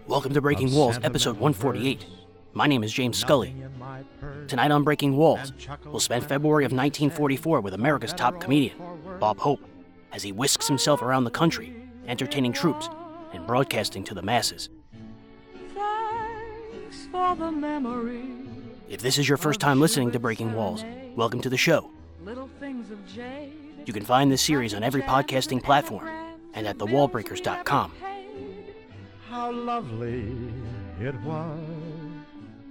Welcome 0.09 0.35
to 0.35 0.41
Breaking 0.41 0.75
Walls, 0.75 0.99
episode 1.05 1.37
148. 1.37 2.05
My 2.55 2.67
name 2.67 2.83
is 2.83 2.93
James 2.93 3.17
Scully. 3.17 3.55
Tonight 4.49 4.73
on 4.73 4.83
Breaking 4.83 5.17
Walls, 5.17 5.53
we'll 5.85 6.01
spend 6.01 6.27
February 6.27 6.65
of 6.65 6.73
1944 6.73 7.61
with 7.61 7.73
America's 7.73 8.13
top 8.13 8.41
comedian, 8.41 8.77
Bob 9.21 9.39
Hope, 9.39 9.61
as 10.11 10.25
he 10.25 10.33
whisks 10.33 10.67
himself 10.67 11.03
around 11.03 11.23
the 11.23 11.31
country, 11.31 11.73
entertaining 12.09 12.53
troops 12.53 12.89
and 13.33 13.47
broadcasting 13.47 14.03
to 14.03 14.15
the 14.15 14.23
masses. 14.23 14.71
Thanks 15.77 17.07
for 17.13 17.37
the 17.37 17.53
memory. 17.53 18.25
If 18.89 19.03
this 19.03 19.19
is 19.19 19.29
your 19.29 19.39
first 19.39 19.61
time 19.61 19.79
listening 19.79 20.11
to 20.11 20.19
Breaking 20.19 20.53
Walls, 20.55 20.85
welcome 21.15 21.41
to 21.43 21.49
the 21.49 21.57
show. 21.57 21.93
Little 22.25 22.51
things 22.59 22.91
of 22.91 23.07
jade. 23.07 23.53
You 23.87 23.93
can 23.93 24.05
find 24.05 24.33
this 24.33 24.43
series 24.43 24.75
on 24.75 24.83
every 24.83 25.03
podcasting 25.03 25.63
platform 25.63 26.11
and 26.55 26.67
at 26.67 26.79
thewallbreakers.com. 26.79 27.93
How 29.29 29.53
lovely 29.53 30.35
it 31.01 31.15
was. 31.23 31.59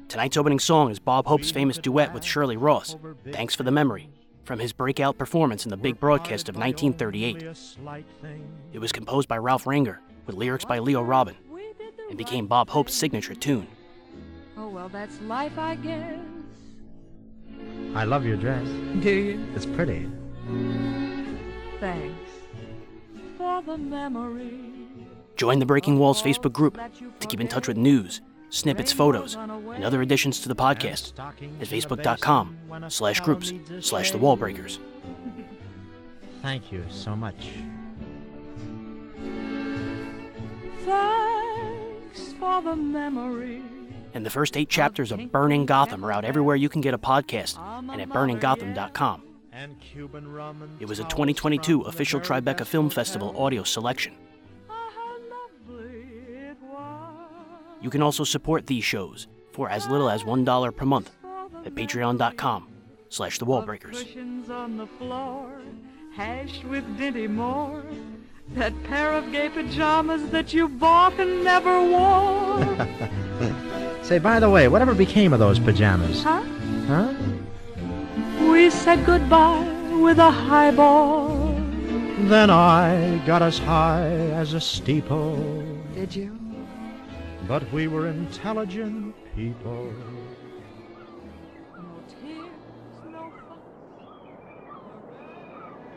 Tonight's 0.07 0.38
opening 0.38 0.59
song 0.59 0.89
is 0.89 1.00
Bob 1.00 1.27
Hope's 1.27 1.51
famous 1.51 1.77
duet 1.77 2.13
with 2.13 2.24
Shirley 2.24 2.57
Ross, 2.57 2.95
Thanks 3.31 3.53
for 3.55 3.63
the 3.63 3.71
Memory, 3.71 4.09
from 4.43 4.59
his 4.59 4.74
breakout 4.74 5.17
performance 5.17 5.65
in 5.65 5.69
the 5.69 5.77
big 5.77 6.00
broadcast 6.00 6.50
of 6.50 6.55
1938. 6.55 7.48
It 8.74 8.79
was 8.79 8.91
composed 8.91 9.27
by 9.27 9.38
Ralph 9.38 9.67
Rainger 9.67 10.01
with 10.25 10.36
lyrics 10.36 10.65
by 10.65 10.79
Leo 10.79 11.01
Robin 11.01 11.36
and 12.09 12.17
became 12.17 12.48
Bob 12.48 12.69
Hope's 12.69 12.93
signature 12.93 13.36
tune. 13.36 13.67
Oh, 14.57 14.67
well, 14.67 14.89
that's 14.89 15.21
life, 15.21 15.57
I 15.57 15.75
guess. 15.75 16.19
I 17.95 18.03
love 18.03 18.25
your 18.25 18.38
dress. 18.38 18.67
Do 19.01 19.09
you? 19.09 19.45
It's 19.55 19.65
pretty. 19.65 20.09
thanks 21.79 21.79
for 21.79 21.79
the 21.79 21.79
memory. 21.79 22.28
Join 25.36 25.60
the 25.60 25.65
Breaking 25.65 25.98
Walls 25.98 26.22
Facebook 26.22 26.51
group 26.51 26.77
to 27.19 27.27
keep 27.27 27.39
in 27.39 27.48
touch 27.48 27.67
with 27.67 27.77
news, 27.77 28.22
snippets, 28.50 28.91
photos, 28.91 29.36
and 29.36 29.84
other 29.84 30.01
additions 30.01 30.41
to 30.41 30.50
the 30.50 30.55
podcast 30.55 31.17
at 31.62 31.67
facebook.com 31.67 32.58
slash 32.89 33.19
groups 33.22 33.53
slash 33.79 34.12
the 34.12 34.17
wallbreakers. 34.19 34.79
Thank 36.41 36.72
you 36.72 36.84
so 36.89 37.15
much. 37.15 37.48
Thanks 40.86 42.34
for 42.34 42.62
the 42.62 42.75
memory. 42.75 43.62
And 44.13 44.25
the 44.25 44.29
first 44.29 44.58
eight 44.58 44.69
chapters 44.69 45.12
of 45.12 45.31
Burning 45.31 45.65
Gotham 45.65 46.03
are 46.03 46.12
out 46.12 46.25
everywhere 46.25 46.55
you 46.55 46.67
can 46.69 46.81
get 46.81 46.93
a 46.93 46.98
podcast 46.98 47.60
and 47.91 48.01
at 48.01 48.10
burninggotham.com. 48.10 49.28
And 49.59 49.77
Cuban 49.81 50.31
rum 50.31 50.61
and 50.61 50.81
It 50.81 50.87
was 50.87 50.99
a 50.99 51.03
2022 51.03 51.81
official 51.81 52.21
Tribeca 52.21 52.65
Film 52.65 52.89
Festival 52.89 53.37
audio 53.37 53.63
selection. 53.63 54.13
You 57.81 57.89
can 57.89 58.01
also 58.01 58.23
support 58.23 58.67
these 58.67 58.85
shows 58.85 59.27
for 59.51 59.69
as 59.69 59.85
little 59.89 60.09
as 60.09 60.23
$1 60.23 60.75
per 60.77 60.85
month 60.85 61.11
at 61.65 61.75
patreon.com 61.75 62.69
slash 63.09 63.37
the 63.37 63.45
wallbreakers. 63.45 64.03
Cushions 64.03 64.49
on 64.49 64.77
the 64.77 64.87
floor, 64.87 65.51
hashed 66.13 66.63
with 66.63 66.85
Dinty 66.97 67.29
Moore. 67.29 67.83
That 68.55 68.71
pair 68.83 69.11
of 69.11 69.29
gay 69.33 69.49
pajamas 69.49 70.29
that 70.29 70.53
you 70.53 70.69
bought 70.69 71.19
and 71.19 71.43
never 71.43 71.83
wore. 71.83 72.63
Say, 74.03 74.19
by 74.19 74.39
the 74.39 74.49
way, 74.49 74.69
whatever 74.69 74.93
became 74.95 75.33
of 75.33 75.39
those 75.39 75.59
pajamas? 75.59 76.23
huh? 76.23 76.45
Huh? 76.87 77.13
We 78.59 78.69
said 78.69 79.05
goodbye 79.05 79.65
with 80.01 80.19
a 80.19 80.29
highball. 80.29 81.55
Then 82.27 82.49
I 82.49 83.23
got 83.25 83.41
as 83.41 83.57
high 83.57 84.11
as 84.35 84.53
a 84.53 84.59
steeple. 84.59 85.37
Did 85.93 86.13
you? 86.13 86.37
But 87.47 87.63
we 87.71 87.87
were 87.87 88.09
intelligent 88.09 89.15
people. 89.33 89.93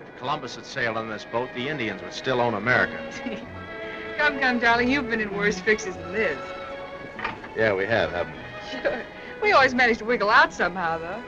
If 0.06 0.18
Columbus 0.18 0.54
had 0.54 0.64
sailed 0.64 0.96
on 0.96 1.08
this 1.08 1.26
boat, 1.32 1.48
the 1.56 1.68
Indians 1.68 2.00
would 2.00 2.14
still 2.14 2.40
own 2.40 2.54
America. 2.54 2.96
Come, 4.18 4.38
come, 4.38 4.60
darling, 4.60 4.88
you've 4.88 5.10
been 5.10 5.20
in 5.20 5.36
worse 5.36 5.58
fixes 5.58 5.96
than 5.96 6.12
this. 6.12 6.38
Yeah, 7.56 7.74
we 7.74 7.86
have, 7.86 8.12
haven't 8.12 8.34
we? 8.34 8.80
Sure. 8.80 9.02
We 9.42 9.50
always 9.50 9.74
manage 9.74 9.98
to 9.98 10.04
wiggle 10.04 10.30
out 10.30 10.52
somehow, 10.52 10.98
though. 10.98 11.22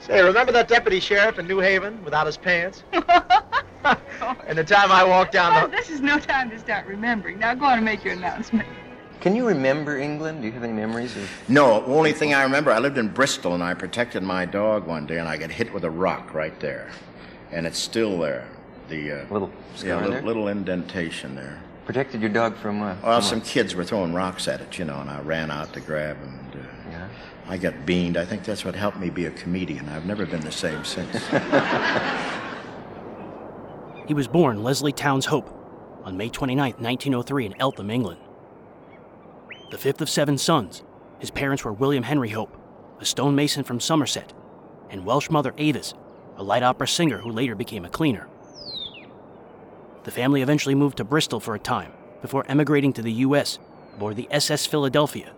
Say, 0.00 0.22
remember 0.22 0.50
that 0.52 0.66
deputy 0.66 0.98
sheriff 0.98 1.38
in 1.38 1.46
New 1.46 1.58
Haven 1.60 2.02
without 2.02 2.26
his 2.26 2.38
pants? 2.38 2.84
and 2.92 4.56
the 4.56 4.64
time 4.64 4.90
I 4.90 5.04
walked 5.04 5.32
down 5.32 5.52
Well, 5.52 5.68
the... 5.68 5.76
this 5.76 5.90
is 5.90 6.00
no 6.00 6.18
time 6.18 6.48
to 6.50 6.58
start 6.58 6.86
remembering. 6.86 7.38
Now 7.38 7.54
go 7.54 7.66
on 7.66 7.78
and 7.78 7.84
make 7.84 8.02
your 8.02 8.14
announcement. 8.14 8.66
Can 9.20 9.36
you 9.36 9.46
remember 9.46 9.98
England? 9.98 10.40
Do 10.40 10.46
you 10.46 10.52
have 10.52 10.64
any 10.64 10.72
memories 10.72 11.14
of? 11.14 11.30
No, 11.48 11.84
only 11.84 12.14
thing 12.14 12.32
I 12.32 12.42
remember, 12.42 12.72
I 12.72 12.78
lived 12.78 12.96
in 12.96 13.08
Bristol 13.08 13.52
and 13.52 13.62
I 13.62 13.74
protected 13.74 14.22
my 14.22 14.46
dog 14.46 14.86
one 14.86 15.06
day 15.06 15.18
and 15.18 15.28
I 15.28 15.36
got 15.36 15.50
hit 15.50 15.70
with 15.74 15.84
a 15.84 15.90
rock 15.90 16.32
right 16.32 16.58
there. 16.60 16.90
And 17.52 17.66
it's 17.66 17.78
still 17.78 18.18
there. 18.18 18.48
The 18.88 19.12
uh, 19.12 19.24
little 19.30 19.52
yeah, 19.84 19.96
little, 19.96 20.10
there? 20.12 20.22
little 20.22 20.48
indentation 20.48 21.34
there. 21.34 21.60
Protected 21.84 22.22
your 22.22 22.30
dog 22.30 22.56
from 22.56 22.80
uh, 22.80 22.96
Well, 23.02 23.20
from 23.20 23.22
some 23.22 23.38
what? 23.40 23.48
kids 23.48 23.74
were 23.74 23.84
throwing 23.84 24.14
rocks 24.14 24.48
at 24.48 24.62
it, 24.62 24.78
you 24.78 24.86
know, 24.86 24.98
and 25.00 25.10
I 25.10 25.20
ran 25.20 25.50
out 25.50 25.74
to 25.74 25.80
grab 25.80 26.18
them. 26.20 26.49
I 27.50 27.56
got 27.56 27.84
beamed. 27.84 28.16
I 28.16 28.24
think 28.24 28.44
that's 28.44 28.64
what 28.64 28.76
helped 28.76 28.98
me 28.98 29.10
be 29.10 29.26
a 29.26 29.30
comedian. 29.32 29.88
I've 29.88 30.06
never 30.06 30.24
been 30.24 30.40
the 30.40 30.52
same 30.52 30.84
since. 30.84 31.20
He 34.06 34.14
was 34.14 34.26
born 34.26 34.64
Leslie 34.64 34.92
Townes 34.92 35.26
Hope 35.26 35.56
on 36.02 36.16
May 36.16 36.30
29, 36.30 36.72
1903, 36.72 37.46
in 37.46 37.60
Eltham, 37.60 37.90
England. 37.90 38.18
The 39.70 39.78
fifth 39.78 40.00
of 40.00 40.10
seven 40.10 40.36
sons, 40.36 40.82
his 41.20 41.30
parents 41.30 41.64
were 41.64 41.72
William 41.72 42.02
Henry 42.02 42.30
Hope, 42.30 42.56
a 42.98 43.04
stonemason 43.04 43.62
from 43.62 43.78
Somerset, 43.78 44.32
and 44.88 45.04
Welsh 45.04 45.30
mother 45.30 45.54
Avis, 45.58 45.94
a 46.36 46.42
light 46.42 46.64
opera 46.64 46.88
singer 46.88 47.18
who 47.18 47.30
later 47.30 47.54
became 47.54 47.84
a 47.84 47.88
cleaner. 47.88 48.26
The 50.02 50.10
family 50.10 50.42
eventually 50.42 50.74
moved 50.74 50.96
to 50.96 51.04
Bristol 51.04 51.38
for 51.38 51.54
a 51.54 51.60
time 51.60 51.92
before 52.20 52.44
emigrating 52.48 52.92
to 52.94 53.02
the 53.02 53.12
U.S. 53.12 53.60
aboard 53.94 54.16
the 54.16 54.26
SS 54.32 54.66
Philadelphia, 54.66 55.32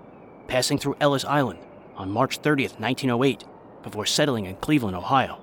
passing 0.49 0.79
through 0.79 0.97
Ellis 0.99 1.27
Island 1.27 1.59
on 1.97 2.11
March 2.11 2.41
30th, 2.41 2.79
1908, 2.81 3.45
before 3.83 4.07
settling 4.07 4.47
in 4.47 4.57
Cleveland, 4.57 4.97
Ohio. 4.97 5.39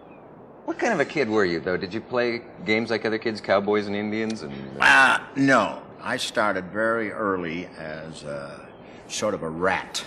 What 0.65 0.77
kind 0.77 0.93
of 0.93 0.99
a 0.99 1.05
kid 1.05 1.29
were 1.29 1.45
you, 1.45 1.59
though? 1.59 1.77
Did 1.77 1.93
you 1.93 2.01
play 2.01 2.41
games 2.65 2.89
like 2.91 3.05
other 3.05 3.17
kids, 3.17 3.41
cowboys 3.41 3.87
and 3.87 3.95
Indians? 3.95 4.43
And 4.43 4.53
Uh, 4.79 5.19
no. 5.35 5.81
I 6.01 6.17
started 6.17 6.65
very 6.65 7.11
early 7.11 7.67
as 7.77 8.23
a, 8.23 8.67
sort 9.07 9.33
of 9.33 9.43
a 9.43 9.49
rat. 9.49 10.03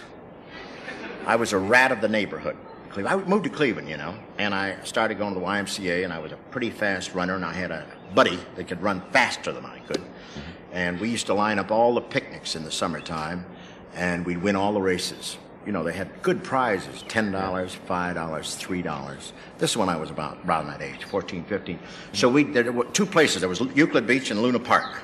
I 1.27 1.37
was 1.37 1.53
a 1.53 1.59
rat 1.59 1.93
of 1.93 2.01
the 2.01 2.09
neighborhood. 2.09 2.57
I 2.97 3.17
moved 3.17 3.45
to 3.45 3.51
Cleveland, 3.51 3.89
you 3.89 3.97
know, 3.97 4.15
and 4.39 4.55
I 4.55 4.77
started 4.85 5.17
going 5.17 5.35
to 5.35 5.41
the 5.41 5.47
YMCA, 5.47 6.05
and 6.05 6.13
I 6.13 6.19
was 6.19 6.33
a 6.33 6.37
pretty 6.51 6.71
fast 6.71 7.15
runner, 7.15 7.35
and 7.35 7.45
I 7.45 7.53
had 7.53 7.71
a 7.71 7.87
buddy 8.15 8.39
that 8.57 8.69
could 8.69 8.83
run 8.83 9.03
faster 9.13 9.51
than 9.51 9.65
I 9.65 9.79
could. 9.81 10.03
And 10.73 11.01
we 11.01 11.09
used 11.09 11.27
to 11.27 11.35
line 11.35 11.59
up 11.59 11.71
all 11.71 11.95
the 11.95 12.01
picnics 12.03 12.55
in 12.55 12.65
the 12.65 12.71
summertime, 12.71 13.47
and 13.95 14.27
we'd 14.27 14.43
win 14.43 14.57
all 14.57 14.73
the 14.75 14.81
races. 14.81 15.39
You 15.65 15.73
know, 15.73 15.85
they 15.85 15.93
had 15.93 16.23
good 16.23 16.43
prizes 16.43 17.05
$10, 17.05 17.33
$5, 17.33 18.15
$3. 18.15 19.33
This 19.59 19.71
is 19.71 19.77
when 19.77 19.89
I 19.89 19.97
was 19.97 20.11
about 20.11 20.39
around 20.45 20.67
that 20.67 20.83
age, 20.83 21.05
14, 21.05 21.45
15. 21.45 21.79
So 22.13 22.29
we, 22.29 22.45
there 22.45 22.73
were 22.73 22.85
two 22.87 23.07
places. 23.07 23.41
There 23.41 23.49
was 23.49 23.61
Euclid 23.61 24.07
Beach 24.07 24.31
and 24.31 24.43
Luna 24.43 24.59
Park. 24.59 25.03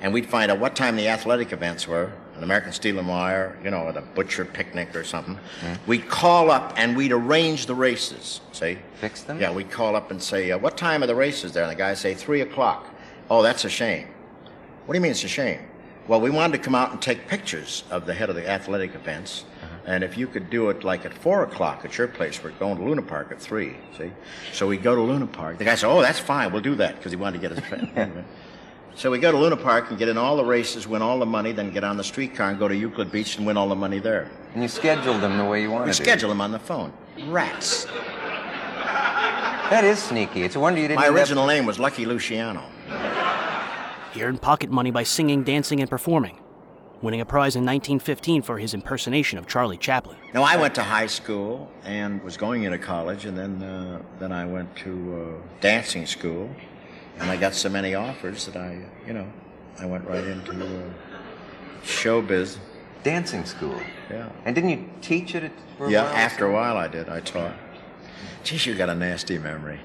And 0.00 0.12
we'd 0.12 0.26
find 0.26 0.50
out 0.50 0.58
what 0.58 0.74
time 0.74 0.96
the 0.96 1.08
athletic 1.08 1.52
events 1.52 1.86
were, 1.86 2.10
an 2.36 2.42
American 2.42 2.72
Steel 2.72 2.98
and 2.98 3.06
Wire, 3.06 3.56
you 3.62 3.70
know, 3.70 3.88
at 3.88 3.96
a 3.96 4.00
butcher 4.00 4.44
picnic 4.44 4.96
or 4.96 5.04
something. 5.04 5.38
We'd 5.86 6.08
call 6.08 6.50
up 6.50 6.72
and 6.76 6.96
we'd 6.96 7.12
arrange 7.12 7.66
the 7.66 7.74
races, 7.74 8.40
see? 8.50 8.78
Fix 8.94 9.22
them? 9.22 9.38
Yeah, 9.40 9.52
we'd 9.52 9.70
call 9.70 9.94
up 9.94 10.10
and 10.10 10.20
say, 10.20 10.50
uh, 10.50 10.58
what 10.58 10.76
time 10.76 11.04
are 11.04 11.06
the 11.06 11.14
races 11.14 11.52
there? 11.52 11.62
And 11.62 11.70
the 11.70 11.76
guy 11.76 11.94
say, 11.94 12.14
3 12.14 12.40
o'clock. 12.40 12.88
Oh, 13.30 13.42
that's 13.42 13.64
a 13.64 13.68
shame. 13.68 14.08
What 14.86 14.94
do 14.94 14.98
you 14.98 15.02
mean 15.02 15.12
it's 15.12 15.22
a 15.22 15.28
shame? 15.28 15.60
Well, 16.08 16.20
we 16.20 16.30
wanted 16.30 16.56
to 16.56 16.64
come 16.64 16.74
out 16.74 16.90
and 16.90 17.00
take 17.00 17.28
pictures 17.28 17.84
of 17.88 18.04
the 18.06 18.14
head 18.14 18.28
of 18.28 18.34
the 18.34 18.48
athletic 18.48 18.96
events. 18.96 19.44
And 19.84 20.04
if 20.04 20.16
you 20.16 20.26
could 20.28 20.48
do 20.48 20.70
it 20.70 20.84
like 20.84 21.04
at 21.04 21.12
4 21.12 21.42
o'clock 21.42 21.84
at 21.84 21.98
your 21.98 22.06
place, 22.08 22.42
we're 22.42 22.50
going 22.52 22.76
to 22.78 22.84
Luna 22.84 23.02
Park 23.02 23.32
at 23.32 23.40
3, 23.40 23.76
see? 23.98 24.12
So 24.52 24.66
we 24.68 24.76
go 24.76 24.94
to 24.94 25.00
Luna 25.02 25.26
Park. 25.26 25.58
The 25.58 25.64
guy 25.64 25.74
said, 25.74 25.88
oh, 25.90 26.00
that's 26.00 26.20
fine, 26.20 26.52
we'll 26.52 26.62
do 26.62 26.76
that, 26.76 26.96
because 26.96 27.10
he 27.10 27.16
wanted 27.16 27.40
to 27.42 27.48
get 27.48 27.58
his... 27.58 27.90
anyway. 27.96 28.24
So 28.94 29.10
we 29.10 29.18
go 29.18 29.32
to 29.32 29.38
Luna 29.38 29.56
Park 29.56 29.88
and 29.88 29.98
get 29.98 30.10
in 30.10 30.18
all 30.18 30.36
the 30.36 30.44
races, 30.44 30.86
win 30.86 31.00
all 31.00 31.18
the 31.18 31.24
money, 31.24 31.52
then 31.52 31.70
get 31.72 31.82
on 31.82 31.96
the 31.96 32.04
streetcar 32.04 32.50
and 32.50 32.58
go 32.58 32.68
to 32.68 32.76
Euclid 32.76 33.10
Beach 33.10 33.38
and 33.38 33.46
win 33.46 33.56
all 33.56 33.66
the 33.66 33.74
money 33.74 33.98
there. 34.00 34.30
And 34.52 34.60
you 34.62 34.68
scheduled 34.68 35.22
them 35.22 35.38
the 35.38 35.44
way 35.46 35.62
you 35.62 35.70
wanted 35.70 35.86
We 35.86 35.90
to. 35.92 35.94
schedule 35.94 36.28
them 36.28 36.42
on 36.42 36.52
the 36.52 36.58
phone. 36.58 36.92
Rats. 37.28 37.86
That 39.70 39.80
is 39.84 39.98
sneaky. 39.98 40.42
It's 40.42 40.56
a 40.56 40.60
wonder 40.60 40.78
you 40.78 40.88
didn't. 40.88 41.00
My 41.00 41.06
end 41.06 41.14
up- 41.14 41.18
original 41.20 41.46
name 41.46 41.64
was 41.64 41.78
Lucky 41.78 42.04
Luciano. 42.04 42.62
He 44.12 44.22
earned 44.22 44.42
pocket 44.42 44.70
money 44.70 44.90
by 44.90 45.04
singing, 45.04 45.42
dancing, 45.42 45.80
and 45.80 45.88
performing, 45.88 46.36
winning 47.02 47.20
a 47.20 47.24
prize 47.24 47.56
in 47.56 47.62
1915 47.64 48.42
for 48.42 48.58
his 48.58 48.74
impersonation 48.74 49.38
of 49.38 49.46
Charlie 49.46 49.76
Chaplin. 49.76 50.16
Now 50.32 50.42
I 50.42 50.56
went 50.56 50.74
to 50.76 50.82
high 50.82 51.06
school 51.08 51.70
and 51.84 52.22
was 52.22 52.36
going 52.36 52.62
into 52.62 52.78
college, 52.78 53.24
and 53.26 53.36
then 53.36 53.62
uh, 53.62 54.00
then 54.18 54.32
I 54.32 54.44
went 54.46 54.74
to 54.76 54.90
uh, 55.42 55.46
dancing 55.60 56.06
school, 56.06 56.48
and 57.18 57.30
I 57.30 57.36
got 57.36 57.54
so 57.54 57.68
many 57.68 57.94
offers 57.94 58.46
that 58.46 58.56
I, 58.56 58.78
you 59.06 59.12
know, 59.12 59.26
I 59.78 59.86
went 59.86 60.06
right 60.06 60.24
into 60.24 60.52
uh, 60.52 60.90
showbiz. 61.84 62.58
Dancing 63.02 63.44
school. 63.44 63.76
Yeah. 64.08 64.28
And 64.44 64.54
didn't 64.54 64.70
you 64.70 64.88
teach 65.00 65.34
it 65.34 65.50
for 65.76 65.86
a 65.86 65.90
Yeah. 65.90 66.04
while? 66.04 66.12
After 66.14 66.46
a 66.46 66.52
while, 66.52 66.76
I 66.76 66.86
did. 66.86 67.08
I 67.08 67.18
taught. 67.18 67.52
Geez, 68.44 68.64
you 68.64 68.76
got 68.76 68.88
a 68.88 68.94
nasty 68.94 69.38
memory. 69.38 69.80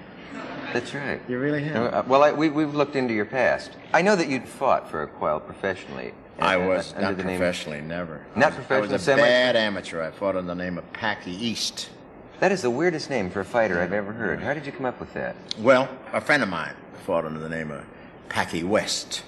That's 0.72 0.94
right. 0.94 1.20
You 1.28 1.40
really 1.40 1.64
have. 1.64 1.94
Uh, 1.94 2.04
well, 2.06 2.24
I, 2.24 2.32
we, 2.32 2.50
we've 2.50 2.76
looked 2.76 2.96
into 2.96 3.16
your 3.16 3.26
past. 3.26 3.72
I 3.92 4.04
know 4.04 4.16
that 4.16 4.28
you'd 4.28 4.48
fought 4.48 4.88
for 4.92 5.02
a 5.02 5.08
while 5.08 5.40
professionally. 5.40 6.14
I 6.40 6.56
uh, 6.56 6.68
was 6.68 6.94
under 6.94 7.08
not 7.08 7.18
the 7.18 7.24
name- 7.24 7.40
professionally, 7.40 7.82
never. 7.82 8.26
Not 8.36 8.54
I 8.54 8.56
professionally, 8.56 8.94
was 8.94 9.02
a 9.02 9.06
semi- 9.06 9.22
bad 9.22 9.56
amateur. 9.56 10.04
I 10.04 10.12
fought 10.12 10.36
under 10.36 10.54
the 10.54 10.56
name 10.56 10.78
of 10.78 10.92
Packy 10.94 11.32
East. 11.32 11.90
That 12.40 12.52
is 12.52 12.62
the 12.62 12.70
weirdest 12.70 13.10
name 13.10 13.32
for 13.32 13.40
a 13.40 13.46
fighter 13.46 13.82
I've 13.82 13.94
ever 13.94 14.14
heard. 14.14 14.42
How 14.42 14.54
did 14.54 14.66
you 14.66 14.72
come 14.72 14.86
up 14.86 15.00
with 15.00 15.14
that? 15.16 15.36
Well, 15.60 15.90
a 16.14 16.22
friend 16.22 16.44
of 16.44 16.50
mine 16.50 16.76
fought 17.06 17.26
under 17.26 17.40
the 17.40 17.50
name 17.50 17.72
of 17.72 17.84
Packy 18.30 18.64
West. 18.64 19.24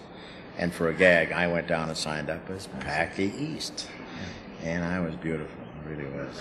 And 0.59 0.71
for 0.73 0.89
a 0.89 0.93
gag, 0.93 1.31
I 1.31 1.47
went 1.47 1.67
down 1.67 1.89
and 1.89 1.97
signed 1.97 2.29
up 2.29 2.47
as 2.49 2.67
Packy 2.81 3.33
East. 3.37 3.87
And 4.63 4.83
I 4.83 4.99
was 4.99 5.15
beautiful. 5.15 5.61
I 5.83 5.89
really 5.89 6.05
was. 6.11 6.35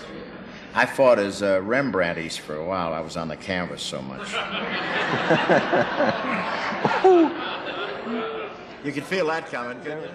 I 0.75 0.85
fought 0.85 1.17
as 1.17 1.41
uh, 1.41 1.61
Rembrandt 1.63 2.19
East 2.19 2.41
for 2.41 2.55
a 2.55 2.65
while. 2.65 2.93
I 2.93 2.99
was 2.99 3.17
on 3.17 3.29
the 3.29 3.37
canvas 3.37 3.81
so 3.81 4.01
much. 4.01 4.31
you 8.85 8.91
could 8.91 9.05
feel 9.05 9.25
that 9.27 9.49
coming, 9.49 9.79
couldn't 9.79 10.03
you? 10.03 10.09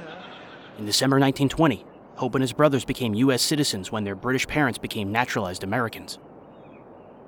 In 0.76 0.87
December 0.87 1.16
1920, 1.21 1.85
Hope 2.16 2.35
and 2.35 2.43
his 2.43 2.52
brothers 2.52 2.85
became 2.85 3.14
U.S. 3.14 3.43
citizens 3.43 3.93
when 3.93 4.02
their 4.04 4.16
British 4.16 4.47
parents 4.47 4.78
became 4.78 5.12
naturalized 5.12 5.62
Americans. 5.62 6.19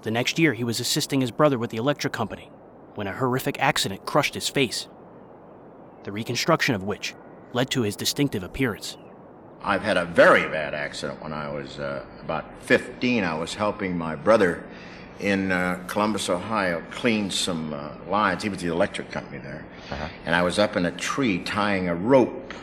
The 0.03 0.11
next 0.11 0.39
year, 0.39 0.53
he 0.53 0.65
was 0.65 0.81
assisting 0.81 1.21
his 1.21 1.31
brother 1.31 1.59
with 1.59 1.71
the 1.71 1.77
electric 1.77 2.13
company 2.13 2.51
when 2.97 3.07
a 3.07 3.13
horrific 3.13 3.61
accident 3.61 4.05
crushed 4.05 4.35
his 4.35 4.49
face, 4.49 4.89
the 6.05 6.13
reconstruction 6.13 6.75
of 6.75 6.83
which 6.83 7.15
led 7.53 7.71
to 7.71 7.83
his 7.83 7.95
distinctive 7.95 8.43
appearance. 8.43 8.97
I've 9.63 9.83
had 9.83 9.97
a 9.97 10.05
very 10.05 10.49
bad 10.49 10.75
accident 10.75 11.23
when 11.23 11.33
I 11.33 11.49
was 11.49 11.79
uh, 11.79 12.05
about 12.23 12.45
15. 12.63 13.25
I 13.25 13.35
was 13.35 13.55
helping 13.55 13.97
my 13.97 14.17
brother 14.17 14.65
in 15.21 15.51
uh, 15.51 15.83
Columbus, 15.87 16.29
Ohio, 16.29 16.83
clean 16.91 17.31
some 17.31 17.73
uh, 17.73 17.91
lines. 18.09 18.43
He 18.43 18.49
was 18.49 18.61
the 18.61 18.69
electric 18.69 19.11
company 19.11 19.39
there. 19.39 19.65
Uh-huh. 19.91 20.09
And 20.25 20.35
I 20.35 20.43
was 20.43 20.59
up 20.59 20.77
in 20.77 20.87
a 20.87 20.93
tree 20.93 21.39
tying 21.39 21.89
a 21.89 21.95
rope 21.95 22.55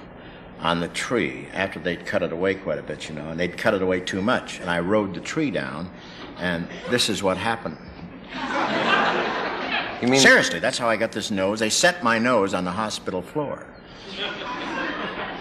on 0.63 0.79
the 0.79 0.87
tree 0.87 1.47
after 1.53 1.77
they'd 1.77 2.05
cut 2.05 2.23
it 2.23 2.31
away 2.31 2.55
quite 2.55 2.79
a 2.79 2.83
bit, 2.83 3.09
you 3.09 3.15
know, 3.15 3.29
and 3.29 3.39
they'd 3.39 3.57
cut 3.57 3.73
it 3.73 3.81
away 3.81 3.99
too 3.99 4.21
much. 4.21 4.59
And 4.59 4.69
I 4.69 4.79
rode 4.79 5.13
the 5.13 5.19
tree 5.19 5.51
down, 5.51 5.91
and 6.37 6.67
this 6.89 7.09
is 7.09 7.21
what 7.21 7.37
happened. 7.37 7.77
You 10.01 10.07
mean 10.07 10.19
Seriously, 10.19 10.59
that's 10.59 10.77
how 10.77 10.89
I 10.89 10.95
got 10.95 11.11
this 11.11 11.29
nose. 11.31 11.59
They 11.59 11.69
set 11.69 12.01
my 12.01 12.17
nose 12.17 12.53
on 12.53 12.63
the 12.63 12.71
hospital 12.71 13.21
floor. 13.21 13.65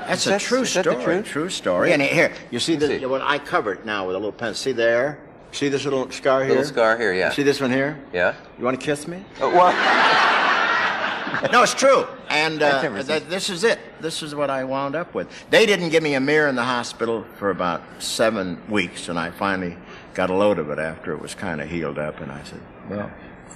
That's 0.06 0.26
a 0.26 0.30
that- 0.30 0.40
true 0.40 0.60
that 0.60 0.66
story. 0.84 1.04
truth? 1.04 1.24
True 1.26 1.48
story. 1.48 1.92
And 1.92 2.02
here, 2.02 2.32
you 2.50 2.58
see 2.58 2.74
the 2.76 3.06
what 3.06 3.22
I 3.22 3.38
covered 3.38 3.86
now 3.86 4.06
with 4.06 4.16
a 4.16 4.18
little 4.18 4.32
pen. 4.32 4.54
See 4.54 4.72
there? 4.72 5.18
See 5.52 5.68
this 5.68 5.84
little 5.84 6.10
scar 6.10 6.40
here? 6.40 6.50
Little 6.50 6.64
scar 6.64 6.98
here, 6.98 7.12
yeah. 7.12 7.30
See 7.30 7.42
this 7.42 7.60
one 7.60 7.70
here? 7.70 7.98
Yeah. 8.12 8.34
You 8.58 8.64
want 8.64 8.78
to 8.80 8.84
kiss 8.84 9.06
me? 9.06 9.24
Uh, 9.40 9.50
well, 9.52 9.72
no, 11.52 11.62
it's 11.62 11.74
true. 11.74 12.06
And 12.32 12.62
uh, 12.62 13.02
th- 13.02 13.24
this 13.24 13.50
is 13.50 13.62
it. 13.62 13.78
This 14.00 14.22
is 14.22 14.34
what 14.34 14.48
I 14.48 14.64
wound 14.64 14.96
up 14.96 15.14
with. 15.14 15.28
They 15.50 15.66
didn't 15.66 15.90
give 15.90 16.02
me 16.02 16.14
a 16.14 16.20
mirror 16.20 16.48
in 16.48 16.54
the 16.54 16.64
hospital 16.64 17.26
for 17.36 17.50
about 17.50 17.82
seven 17.98 18.62
weeks, 18.70 19.08
and 19.08 19.18
I 19.18 19.30
finally 19.30 19.76
got 20.14 20.30
a 20.30 20.34
load 20.34 20.58
of 20.58 20.70
it 20.70 20.78
after 20.78 21.12
it 21.12 21.20
was 21.20 21.34
kind 21.34 21.60
of 21.60 21.68
healed 21.68 21.98
up. 21.98 22.20
And 22.20 22.32
I 22.32 22.42
said, 22.44 22.60
well, 22.88 23.10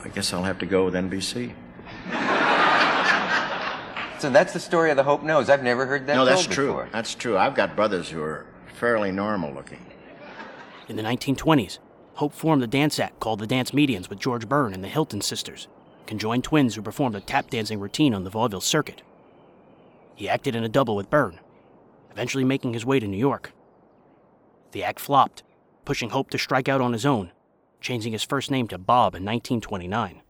I 0.04 0.08
guess 0.08 0.32
I'll 0.32 0.44
have 0.44 0.58
to 0.58 0.66
go 0.66 0.84
with 0.84 0.94
NBC. 0.94 1.54
so 4.20 4.30
that's 4.30 4.52
the 4.52 4.60
story 4.60 4.90
of 4.90 4.96
the 4.96 5.04
Hope 5.04 5.22
Nose. 5.22 5.48
I've 5.48 5.62
never 5.62 5.86
heard 5.86 6.06
that 6.06 6.16
no, 6.16 6.26
that's 6.26 6.46
true. 6.46 6.66
before. 6.66 6.88
That's 6.92 7.14
true. 7.14 7.38
I've 7.38 7.54
got 7.54 7.76
brothers 7.76 8.10
who 8.10 8.22
are 8.22 8.46
fairly 8.74 9.10
normal 9.10 9.54
looking. 9.54 9.84
In 10.88 10.96
the 10.96 11.02
1920s, 11.02 11.78
Hope 12.14 12.32
formed 12.32 12.62
a 12.62 12.66
dance 12.66 12.98
act 12.98 13.20
called 13.20 13.40
the 13.40 13.46
Dancemedians 13.46 14.08
with 14.08 14.18
George 14.18 14.48
Byrne 14.48 14.72
and 14.72 14.84
the 14.84 14.88
Hilton 14.88 15.20
Sisters, 15.20 15.68
conjoined 16.06 16.44
twins 16.44 16.74
who 16.74 16.82
performed 16.82 17.16
a 17.16 17.20
tap 17.20 17.50
dancing 17.50 17.80
routine 17.80 18.14
on 18.14 18.24
the 18.24 18.30
vaudeville 18.30 18.60
circuit. 18.60 19.02
He 20.14 20.28
acted 20.28 20.54
in 20.56 20.64
a 20.64 20.68
double 20.68 20.96
with 20.96 21.10
Byrne, 21.10 21.40
eventually 22.10 22.44
making 22.44 22.72
his 22.72 22.86
way 22.86 22.98
to 22.98 23.06
New 23.06 23.16
York. 23.16 23.52
The 24.72 24.84
act 24.84 25.00
flopped, 25.00 25.42
pushing 25.84 26.10
Hope 26.10 26.30
to 26.30 26.38
strike 26.38 26.68
out 26.68 26.80
on 26.80 26.92
his 26.92 27.06
own, 27.06 27.32
changing 27.80 28.12
his 28.12 28.22
first 28.22 28.50
name 28.50 28.68
to 28.68 28.78
Bob 28.78 29.14
in 29.14 29.24
1929. 29.24 30.22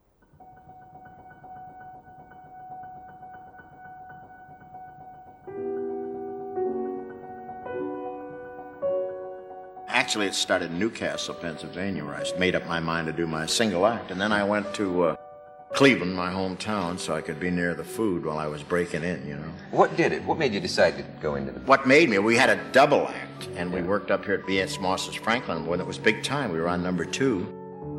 Actually, 9.89 10.27
it 10.27 10.35
started 10.35 10.71
in 10.71 10.79
Newcastle, 10.79 11.35
Pennsylvania, 11.35 12.05
where 12.05 12.15
I 12.15 12.25
made 12.39 12.55
up 12.55 12.67
my 12.67 12.79
mind 12.79 13.07
to 13.07 13.13
do 13.13 13.27
my 13.27 13.47
single 13.47 13.87
act. 13.87 14.11
And 14.11 14.21
then 14.21 14.31
I 14.31 14.45
went 14.45 14.73
to 14.75 15.03
uh, 15.03 15.17
Cleveland, 15.75 16.15
my 16.15 16.31
hometown, 16.31 16.99
so 16.99 17.15
I 17.15 17.21
could 17.21 17.39
be 17.39 17.51
near 17.51 17.75
the 17.75 17.85
food 17.85 18.25
while 18.25 18.39
I 18.39 18.47
was 18.47 18.63
breaking 18.63 19.03
in, 19.03 19.27
you 19.27 19.37
know. 19.37 19.53
What 19.71 19.97
did 19.97 20.13
it? 20.13 20.25
What 20.25 20.39
made 20.39 20.55
you 20.55 20.61
decide 20.61 20.97
to 20.97 21.03
go 21.21 21.35
into 21.35 21.53
the? 21.53 21.61
What 21.61 21.87
made 21.87 22.09
me, 22.09 22.19
we 22.19 22.37
had 22.37 22.49
a 22.49 22.63
double 22.73 23.09
act, 23.09 23.49
and 23.57 23.73
we 23.73 23.83
worked 23.83 24.11
up 24.11 24.25
here 24.25 24.35
at 24.35 24.47
B.S. 24.47 24.81
Moss's 24.81 25.15
Franklin 25.15 25.67
when 25.67 25.81
it 25.81 25.87
was 25.87 25.99
big 25.99 26.23
time. 26.23 26.51
We 26.51 26.61
were 26.61 26.69
on 26.69 26.83
number 26.83 27.05
two, 27.05 27.47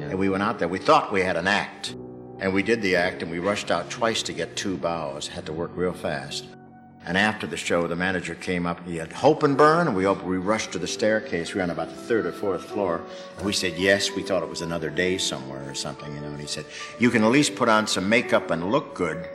and 0.02 0.18
we 0.18 0.28
went 0.28 0.42
out 0.42 0.58
there. 0.58 0.68
We 0.68 0.80
thought 0.80 1.14
we 1.14 1.22
had 1.22 1.38
an 1.38 1.48
act, 1.48 1.96
and 2.40 2.52
we 2.52 2.64
did 2.64 2.82
the 2.82 2.96
act, 2.96 3.22
and 3.22 3.30
we 3.30 3.40
rushed 3.40 3.70
out 3.70 3.90
twice 3.92 4.24
to 4.24 4.34
get 4.34 4.56
two 4.56 4.78
bows. 4.78 5.28
Had 5.28 5.46
to 5.46 5.54
work 5.54 5.72
real 5.76 5.94
fast. 5.94 6.46
And 7.07 7.17
after 7.17 7.48
the 7.48 7.55
show, 7.55 7.87
the 7.87 7.96
manager 7.96 8.35
came 8.35 8.65
up. 8.65 8.85
He 8.85 8.98
had 8.98 9.13
Hope 9.13 9.43
and 9.43 9.55
Byrne, 9.55 9.87
and 9.87 9.96
we 9.96 10.05
we 10.05 10.37
rushed 10.37 10.74
to 10.74 10.77
the 10.77 10.87
staircase. 10.87 11.53
We 11.53 11.59
were 11.59 11.63
on 11.63 11.70
about 11.70 11.87
the 11.87 11.96
third 11.96 12.25
or 12.25 12.33
fourth 12.33 12.65
floor. 12.65 13.01
And 13.37 13.46
we 13.46 13.53
said 13.53 13.77
yes. 13.77 14.11
We 14.11 14.24
thought 14.24 14.43
it 14.43 14.50
was 14.50 14.61
another 14.61 14.89
day 14.89 15.17
somewhere 15.17 15.70
or 15.70 15.74
something, 15.74 16.13
you 16.13 16.20
know. 16.20 16.27
And 16.27 16.41
he 16.41 16.48
said, 16.48 16.65
"You 17.00 17.09
can 17.09 17.24
at 17.24 17.31
least 17.31 17.55
put 17.55 17.70
on 17.70 17.87
some 17.87 18.09
makeup 18.09 18.51
and 18.51 18.74
look 18.74 18.93
good." 18.93 19.25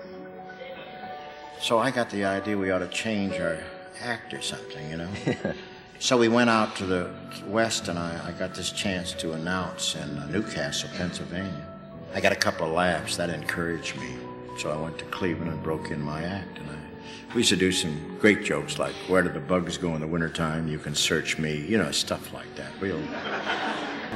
So 1.63 1.79
I 1.79 1.91
got 1.91 2.11
the 2.11 2.27
idea 2.27 2.59
we 2.59 2.71
ought 2.71 2.81
to 2.81 2.89
change 2.89 3.41
our 3.41 3.59
act 4.03 4.35
or 4.35 4.43
something, 4.43 4.91
you 4.91 4.99
know. 4.99 5.09
so 5.99 6.19
we 6.19 6.29
went 6.29 6.51
out 6.51 6.77
to 6.77 6.85
the 6.85 7.11
west, 7.47 7.89
and 7.89 7.99
I, 7.99 8.21
I 8.29 8.33
got 8.33 8.55
this 8.55 8.71
chance 8.71 9.15
to 9.15 9.33
announce 9.33 9.95
in 9.95 10.19
uh, 10.19 10.27
Newcastle, 10.27 10.91
Pennsylvania. 10.95 11.67
I 12.13 12.21
got 12.21 12.33
a 12.33 12.37
couple 12.37 12.67
of 12.67 12.73
laughs 12.73 13.17
that 13.17 13.31
encouraged 13.31 13.97
me. 13.97 14.19
So 14.59 14.71
I 14.71 14.77
went 14.77 14.99
to 14.99 15.07
Cleveland 15.07 15.51
and 15.51 15.63
broke 15.63 15.91
in 15.91 16.03
my 16.03 16.23
act, 16.23 16.59
and 16.59 16.69
I 16.69 16.92
we 17.35 17.39
used 17.41 17.51
to 17.51 17.57
do 17.57 17.73
some 17.73 18.17
great 18.21 18.45
jokes 18.45 18.79
like 18.79 18.95
"Where 19.09 19.23
do 19.23 19.29
the 19.31 19.41
bugs 19.41 19.77
go 19.79 19.95
in 19.95 20.01
the 20.01 20.07
wintertime? 20.07 20.69
You 20.69 20.79
can 20.79 20.95
search 20.95 21.39
me," 21.39 21.57
you 21.57 21.79
know, 21.79 21.91
stuff 21.91 22.33
like 22.33 22.55
that. 22.57 22.71
Real. 22.81 23.01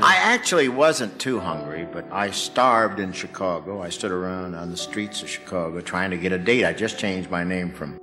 I 0.02 0.16
actually 0.16 0.68
wasn't 0.68 1.18
too 1.18 1.40
hungry, 1.40 1.88
but 1.90 2.04
I 2.12 2.30
starved 2.30 3.00
in 3.00 3.12
Chicago. 3.12 3.82
I 3.82 3.88
stood 3.88 4.10
around 4.10 4.54
on 4.54 4.70
the 4.70 4.76
streets 4.76 5.22
of 5.22 5.28
Chicago 5.30 5.80
trying 5.80 6.10
to 6.10 6.18
get 6.18 6.32
a 6.32 6.38
date. 6.38 6.66
I 6.66 6.74
just 6.74 6.98
changed 6.98 7.30
my 7.30 7.44
name 7.44 7.72
from 7.72 7.98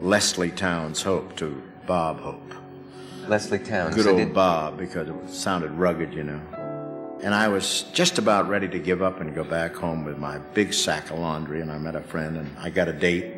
Leslie 0.00 0.50
Townes 0.50 1.02
Hope 1.02 1.36
to 1.36 1.62
Bob 1.86 2.18
Hope. 2.20 2.42
Leslie 3.28 3.60
Townes. 3.60 3.94
Good 3.94 4.04
So 4.04 4.10
old 4.10 4.18
did- 4.18 4.34
Bob, 4.34 4.76
because 4.76 5.08
it 5.08 5.14
sounded 5.30 5.70
rugged, 5.72 6.12
you 6.14 6.24
know. 6.24 6.40
And 7.22 7.32
I 7.34 7.48
was 7.48 7.84
just 7.92 8.18
about 8.18 8.48
ready 8.48 8.68
to 8.68 8.78
give 8.78 9.00
up 9.00 9.20
and 9.20 9.34
go 9.34 9.42
back 9.44 9.74
home 9.74 10.04
with 10.04 10.18
my 10.18 10.38
big 10.52 10.74
sack 10.74 11.10
of 11.10 11.18
laundry, 11.20 11.60
and 11.60 11.70
I 11.70 11.78
met 11.78 11.94
a 11.94 12.00
friend, 12.02 12.36
and 12.36 12.50
I 12.60 12.70
got 12.70 12.88
a 12.88 12.92
date. 12.92 13.35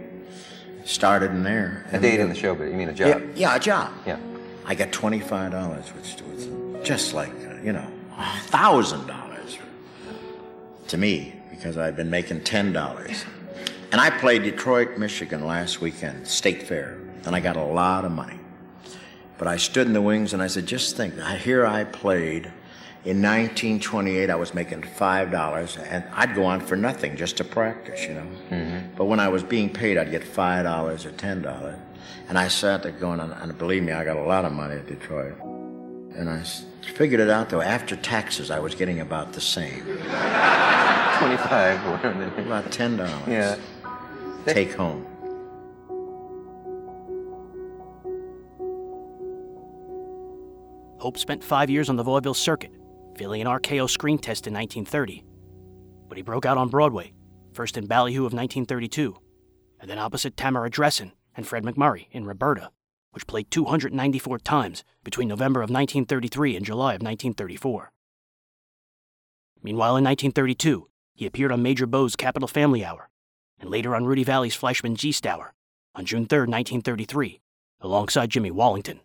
Started 0.88 1.32
in 1.32 1.42
there. 1.42 1.84
A 1.92 1.98
date 1.98 2.18
in 2.18 2.30
the 2.30 2.34
show, 2.34 2.54
but 2.54 2.64
you 2.64 2.72
mean 2.72 2.88
a 2.88 2.94
job? 2.94 3.08
Yeah, 3.08 3.26
yeah, 3.36 3.56
a 3.56 3.60
job. 3.60 3.92
Yeah. 4.06 4.18
I 4.64 4.74
got 4.74 4.90
twenty-five 4.90 5.52
dollars, 5.52 5.86
which 5.88 6.16
was 6.22 6.48
just 6.82 7.12
like 7.12 7.28
uh, 7.28 7.56
you 7.62 7.74
know, 7.74 7.86
a 8.16 8.38
thousand 8.46 9.06
dollars 9.06 9.58
to 10.86 10.96
me 10.96 11.34
because 11.50 11.76
I'd 11.76 11.94
been 11.94 12.08
making 12.08 12.42
ten 12.44 12.72
dollars. 12.72 13.26
And 13.92 14.00
I 14.00 14.08
played 14.08 14.44
Detroit, 14.44 14.96
Michigan 14.96 15.46
last 15.46 15.82
weekend, 15.82 16.26
State 16.26 16.62
Fair, 16.62 16.98
and 17.26 17.36
I 17.36 17.40
got 17.40 17.58
a 17.58 17.62
lot 17.62 18.06
of 18.06 18.12
money. 18.12 18.38
But 19.36 19.46
I 19.46 19.58
stood 19.58 19.86
in 19.86 19.92
the 19.92 20.00
wings 20.00 20.32
and 20.32 20.42
I 20.42 20.46
said, 20.46 20.64
just 20.64 20.96
think, 20.96 21.20
here 21.20 21.66
I 21.66 21.84
played. 21.84 22.50
In 23.08 23.22
1928, 23.22 24.28
I 24.28 24.34
was 24.34 24.52
making 24.52 24.82
five 24.82 25.30
dollars, 25.30 25.78
and 25.78 26.04
I'd 26.12 26.34
go 26.34 26.44
on 26.44 26.60
for 26.60 26.76
nothing 26.76 27.16
just 27.16 27.38
to 27.38 27.44
practice, 27.44 28.04
you 28.04 28.12
know. 28.12 28.26
Mm-hmm. 28.50 28.96
But 28.96 29.06
when 29.06 29.18
I 29.18 29.28
was 29.28 29.42
being 29.42 29.72
paid, 29.72 29.96
I'd 29.96 30.10
get 30.10 30.22
five 30.22 30.64
dollars 30.64 31.06
or 31.06 31.12
ten 31.12 31.40
dollars. 31.40 31.78
And 32.28 32.38
I 32.38 32.48
sat 32.48 32.82
there 32.82 32.92
going, 32.92 33.20
and, 33.20 33.32
and 33.32 33.56
believe 33.56 33.82
me, 33.82 33.92
I 33.92 34.04
got 34.04 34.18
a 34.18 34.22
lot 34.24 34.44
of 34.44 34.52
money 34.52 34.74
at 34.74 34.86
Detroit. 34.86 35.38
And 36.16 36.28
I 36.28 36.42
figured 36.82 37.20
it 37.20 37.30
out 37.30 37.48
though. 37.48 37.62
After 37.62 37.96
taxes, 37.96 38.50
I 38.50 38.58
was 38.58 38.74
getting 38.74 39.00
about 39.00 39.32
the 39.32 39.40
same. 39.40 39.84
Twenty-five. 41.18 42.04
About 42.46 42.70
ten 42.70 42.98
dollars. 42.98 43.26
Yeah. 43.26 43.56
Take 44.44 44.74
home. 44.74 45.06
Hope 50.98 51.16
spent 51.16 51.42
five 51.42 51.70
years 51.70 51.88
on 51.88 51.96
the 51.96 52.02
vaudeville 52.02 52.34
circuit, 52.34 52.72
failing 53.18 53.40
an 53.40 53.48
RKO 53.48 53.90
screen 53.90 54.16
test 54.16 54.46
in 54.46 54.54
1930. 54.54 55.24
But 56.08 56.16
he 56.16 56.22
broke 56.22 56.46
out 56.46 56.56
on 56.56 56.68
Broadway, 56.68 57.12
first 57.52 57.76
in 57.76 57.86
Ballyhoo 57.86 58.20
of 58.20 58.32
1932, 58.32 59.16
and 59.80 59.90
then 59.90 59.98
opposite 59.98 60.36
Tamara 60.36 60.70
Drasin 60.70 61.10
and 61.36 61.46
Fred 61.46 61.64
MacMurray 61.64 62.06
in 62.12 62.24
Roberta, 62.24 62.70
which 63.10 63.26
played 63.26 63.50
294 63.50 64.38
times 64.38 64.84
between 65.02 65.26
November 65.26 65.60
of 65.60 65.70
1933 65.70 66.56
and 66.56 66.64
July 66.64 66.92
of 66.94 67.02
1934. 67.02 67.90
Meanwhile, 69.62 69.96
in 69.96 70.04
1932, 70.04 70.88
he 71.14 71.26
appeared 71.26 71.50
on 71.50 71.60
Major 71.62 71.86
Bowes' 71.86 72.14
Capitol 72.14 72.46
Family 72.46 72.84
Hour, 72.84 73.10
and 73.58 73.68
later 73.68 73.96
on 73.96 74.04
Rudy 74.04 74.22
Vallee's 74.22 74.56
Fleischmann's 74.56 75.02
Yeast 75.02 75.26
Hour 75.26 75.52
on 75.96 76.04
June 76.04 76.26
3, 76.26 76.40
1933, 76.40 77.40
alongside 77.80 78.30
Jimmy 78.30 78.52
Wallington. 78.52 79.00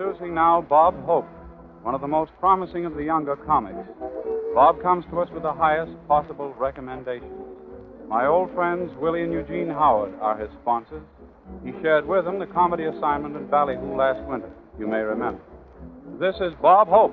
Introducing 0.00 0.34
now 0.34 0.64
Bob 0.66 0.94
Hope, 1.04 1.28
one 1.82 1.94
of 1.94 2.00
the 2.00 2.08
most 2.08 2.32
promising 2.40 2.86
of 2.86 2.94
the 2.94 3.04
younger 3.04 3.36
comics. 3.36 3.86
Bob 4.54 4.80
comes 4.80 5.04
to 5.10 5.20
us 5.20 5.28
with 5.30 5.42
the 5.42 5.52
highest 5.52 5.92
possible 6.08 6.54
recommendations. 6.58 7.30
My 8.08 8.24
old 8.24 8.50
friends 8.54 8.90
Willie 8.98 9.24
and 9.24 9.30
Eugene 9.30 9.68
Howard 9.68 10.14
are 10.22 10.38
his 10.38 10.48
sponsors. 10.62 11.02
He 11.62 11.72
shared 11.82 12.06
with 12.06 12.24
them 12.24 12.38
the 12.38 12.46
comedy 12.46 12.84
assignment 12.84 13.36
in 13.36 13.46
Ballyhoo 13.48 13.94
last 13.94 14.26
winter, 14.26 14.48
you 14.78 14.86
may 14.86 15.00
remember. 15.00 15.42
This 16.18 16.34
is 16.36 16.54
Bob 16.62 16.88
Hope. 16.88 17.12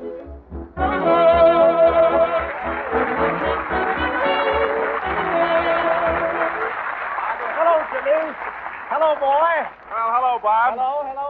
Hello, 7.52 7.84
Jimmy. 7.92 8.32
Hello, 8.88 9.12
boy. 9.20 9.68
Well, 9.92 10.10
hello, 10.16 10.40
Bob. 10.42 10.72
Hello, 10.72 11.04
hello, 11.04 11.12
hello. 11.12 11.27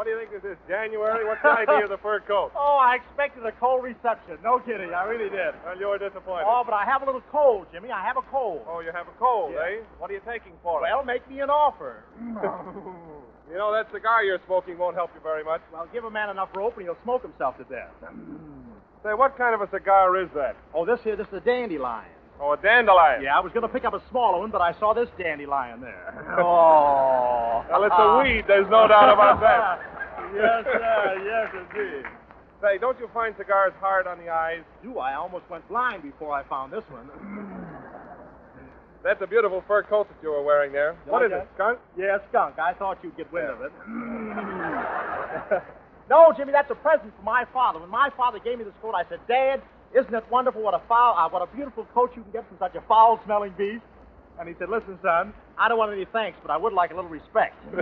What 0.00 0.08
do 0.08 0.16
you 0.16 0.18
think 0.18 0.32
this 0.32 0.48
is? 0.50 0.56
January? 0.66 1.28
What's 1.28 1.42
the 1.44 1.52
idea 1.52 1.84
of 1.84 1.90
the 1.92 1.98
fur 2.00 2.20
coat? 2.24 2.52
Oh, 2.56 2.78
I 2.80 2.96
expected 2.96 3.44
a 3.44 3.52
cold 3.60 3.84
reception. 3.84 4.38
No 4.42 4.58
kidding, 4.58 4.94
I 4.96 5.04
really 5.04 5.28
did. 5.28 5.52
Well, 5.62 5.76
you 5.78 5.88
were 5.92 5.98
disappointed. 5.98 6.48
Oh, 6.48 6.62
but 6.64 6.72
I 6.72 6.86
have 6.86 7.02
a 7.02 7.04
little 7.04 7.20
cold, 7.30 7.66
Jimmy. 7.70 7.90
I 7.90 8.00
have 8.02 8.16
a 8.16 8.22
cold. 8.32 8.62
Oh, 8.66 8.80
you 8.80 8.92
have 8.96 9.08
a 9.08 9.16
cold, 9.20 9.52
Yeah. 9.52 9.76
eh? 9.76 9.84
What 9.98 10.10
are 10.10 10.14
you 10.14 10.22
taking 10.24 10.52
for 10.62 10.80
it? 10.80 10.88
Well, 10.88 11.04
make 11.04 11.28
me 11.28 11.40
an 11.40 11.50
offer. 11.50 12.04
You 13.50 13.58
know, 13.58 13.72
that 13.72 13.90
cigar 13.92 14.22
you're 14.22 14.38
smoking 14.46 14.78
won't 14.78 14.94
help 14.94 15.10
you 15.12 15.20
very 15.22 15.42
much. 15.42 15.60
Well, 15.72 15.84
give 15.92 16.04
a 16.04 16.10
man 16.10 16.30
enough 16.30 16.50
rope 16.54 16.76
and 16.76 16.86
he'll 16.86 16.96
smoke 17.02 17.22
himself 17.22 17.58
to 17.58 17.64
death. 17.64 17.90
Say, 19.02 19.12
what 19.12 19.36
kind 19.36 19.56
of 19.56 19.60
a 19.60 19.68
cigar 19.70 20.16
is 20.22 20.28
that? 20.36 20.54
Oh, 20.72 20.86
this 20.86 21.00
here, 21.02 21.16
this 21.16 21.26
is 21.26 21.34
a 21.34 21.40
dandelion. 21.40 22.06
Oh, 22.40 22.52
a 22.52 22.56
dandelion. 22.56 23.22
Yeah, 23.22 23.36
I 23.36 23.40
was 23.40 23.52
going 23.52 23.62
to 23.62 23.68
pick 23.68 23.84
up 23.84 23.92
a 23.92 24.02
smaller 24.10 24.40
one, 24.40 24.50
but 24.50 24.62
I 24.62 24.72
saw 24.80 24.94
this 24.94 25.08
dandelion 25.18 25.80
there. 25.80 26.36
Oh. 26.40 27.64
Well, 27.70 27.84
it's 27.84 27.94
a 27.96 28.18
weed. 28.18 28.44
There's 28.48 28.68
no 28.68 28.88
doubt 28.88 29.12
about 29.12 29.38
that. 29.40 29.78
yes, 30.34 30.64
sir. 30.64 31.22
Yes, 31.22 31.54
indeed. 31.54 32.04
Say, 32.60 32.78
don't 32.78 32.98
you 32.98 33.08
find 33.14 33.34
cigars 33.38 33.72
hard 33.78 34.06
on 34.08 34.18
the 34.18 34.28
eyes? 34.28 34.62
Do 34.82 34.98
I 34.98 35.14
almost 35.14 35.48
went 35.48 35.68
blind 35.68 36.02
before 36.02 36.32
I 36.32 36.42
found 36.48 36.72
this 36.72 36.82
one. 36.90 37.08
That's 39.04 39.22
a 39.22 39.26
beautiful 39.26 39.62
fur 39.66 39.82
coat 39.82 40.08
that 40.08 40.16
you 40.22 40.30
were 40.30 40.42
wearing 40.42 40.72
there. 40.72 40.96
What 41.06 41.24
is 41.24 41.30
like 41.32 41.42
it, 41.42 41.48
skunk? 41.54 41.78
Yeah, 41.96 42.18
skunk. 42.28 42.58
I 42.58 42.74
thought 42.74 42.98
you'd 43.02 43.16
get 43.16 43.32
wind 43.32 43.48
of 43.48 43.62
it. 43.62 43.72
no, 46.10 46.32
Jimmy, 46.36 46.52
that's 46.52 46.70
a 46.70 46.74
present 46.74 47.10
for 47.16 47.22
my 47.22 47.46
father. 47.50 47.78
When 47.80 47.88
my 47.88 48.10
father 48.14 48.38
gave 48.38 48.58
me 48.58 48.64
this 48.64 48.74
coat, 48.82 48.92
I 48.94 49.08
said, 49.08 49.20
Dad, 49.26 49.62
isn't 49.98 50.14
it 50.14 50.24
wonderful 50.30 50.62
what 50.62 50.74
a 50.74 50.80
foul, 50.88 51.16
uh, 51.16 51.28
what 51.28 51.42
a 51.42 51.54
beautiful 51.54 51.84
coat 51.94 52.12
you 52.16 52.22
can 52.22 52.32
get 52.32 52.48
from 52.48 52.58
such 52.58 52.74
a 52.74 52.80
foul-smelling 52.86 53.54
beast? 53.58 53.82
And 54.38 54.48
he 54.48 54.54
said, 54.58 54.68
Listen, 54.70 54.98
son, 55.02 55.34
I 55.58 55.68
don't 55.68 55.76
want 55.78 55.92
any 55.92 56.06
thanks, 56.12 56.38
but 56.42 56.50
I 56.50 56.56
would 56.56 56.72
like 56.72 56.90
a 56.92 56.94
little 56.94 57.10
respect. 57.10 57.54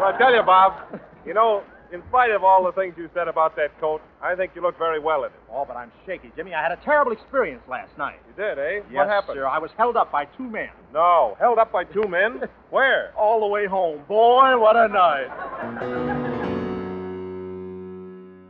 Well, 0.00 0.08
I 0.14 0.18
tell 0.18 0.34
you, 0.34 0.42
Bob, 0.42 0.98
you 1.26 1.34
know, 1.34 1.62
in 1.92 2.02
spite 2.08 2.30
of 2.30 2.42
all 2.42 2.64
the 2.64 2.72
things 2.72 2.94
you 2.96 3.08
said 3.14 3.28
about 3.28 3.54
that 3.56 3.78
coat, 3.80 4.00
I 4.22 4.34
think 4.34 4.52
you 4.54 4.62
look 4.62 4.78
very 4.78 4.98
well 4.98 5.24
in 5.24 5.30
it. 5.30 5.38
oh, 5.52 5.64
but 5.66 5.76
I'm 5.76 5.92
shaky, 6.06 6.32
Jimmy. 6.36 6.54
I 6.54 6.62
had 6.62 6.72
a 6.72 6.78
terrible 6.84 7.12
experience 7.12 7.62
last 7.68 7.96
night. 7.98 8.16
You 8.26 8.34
did, 8.42 8.58
eh? 8.58 8.62
Yes, 8.74 8.84
what 8.90 9.08
happened? 9.08 9.36
sir. 9.36 9.46
I 9.46 9.58
was 9.58 9.70
held 9.76 9.96
up 9.96 10.10
by 10.10 10.24
two 10.24 10.48
men. 10.48 10.70
No, 10.92 11.36
held 11.38 11.58
up 11.58 11.70
by 11.70 11.84
two 11.84 12.08
men. 12.08 12.42
Where? 12.70 13.12
All 13.16 13.40
the 13.40 13.46
way 13.46 13.66
home. 13.66 14.02
Boy, 14.08 14.58
what 14.58 14.74
a 14.76 14.88
night. 14.88 16.59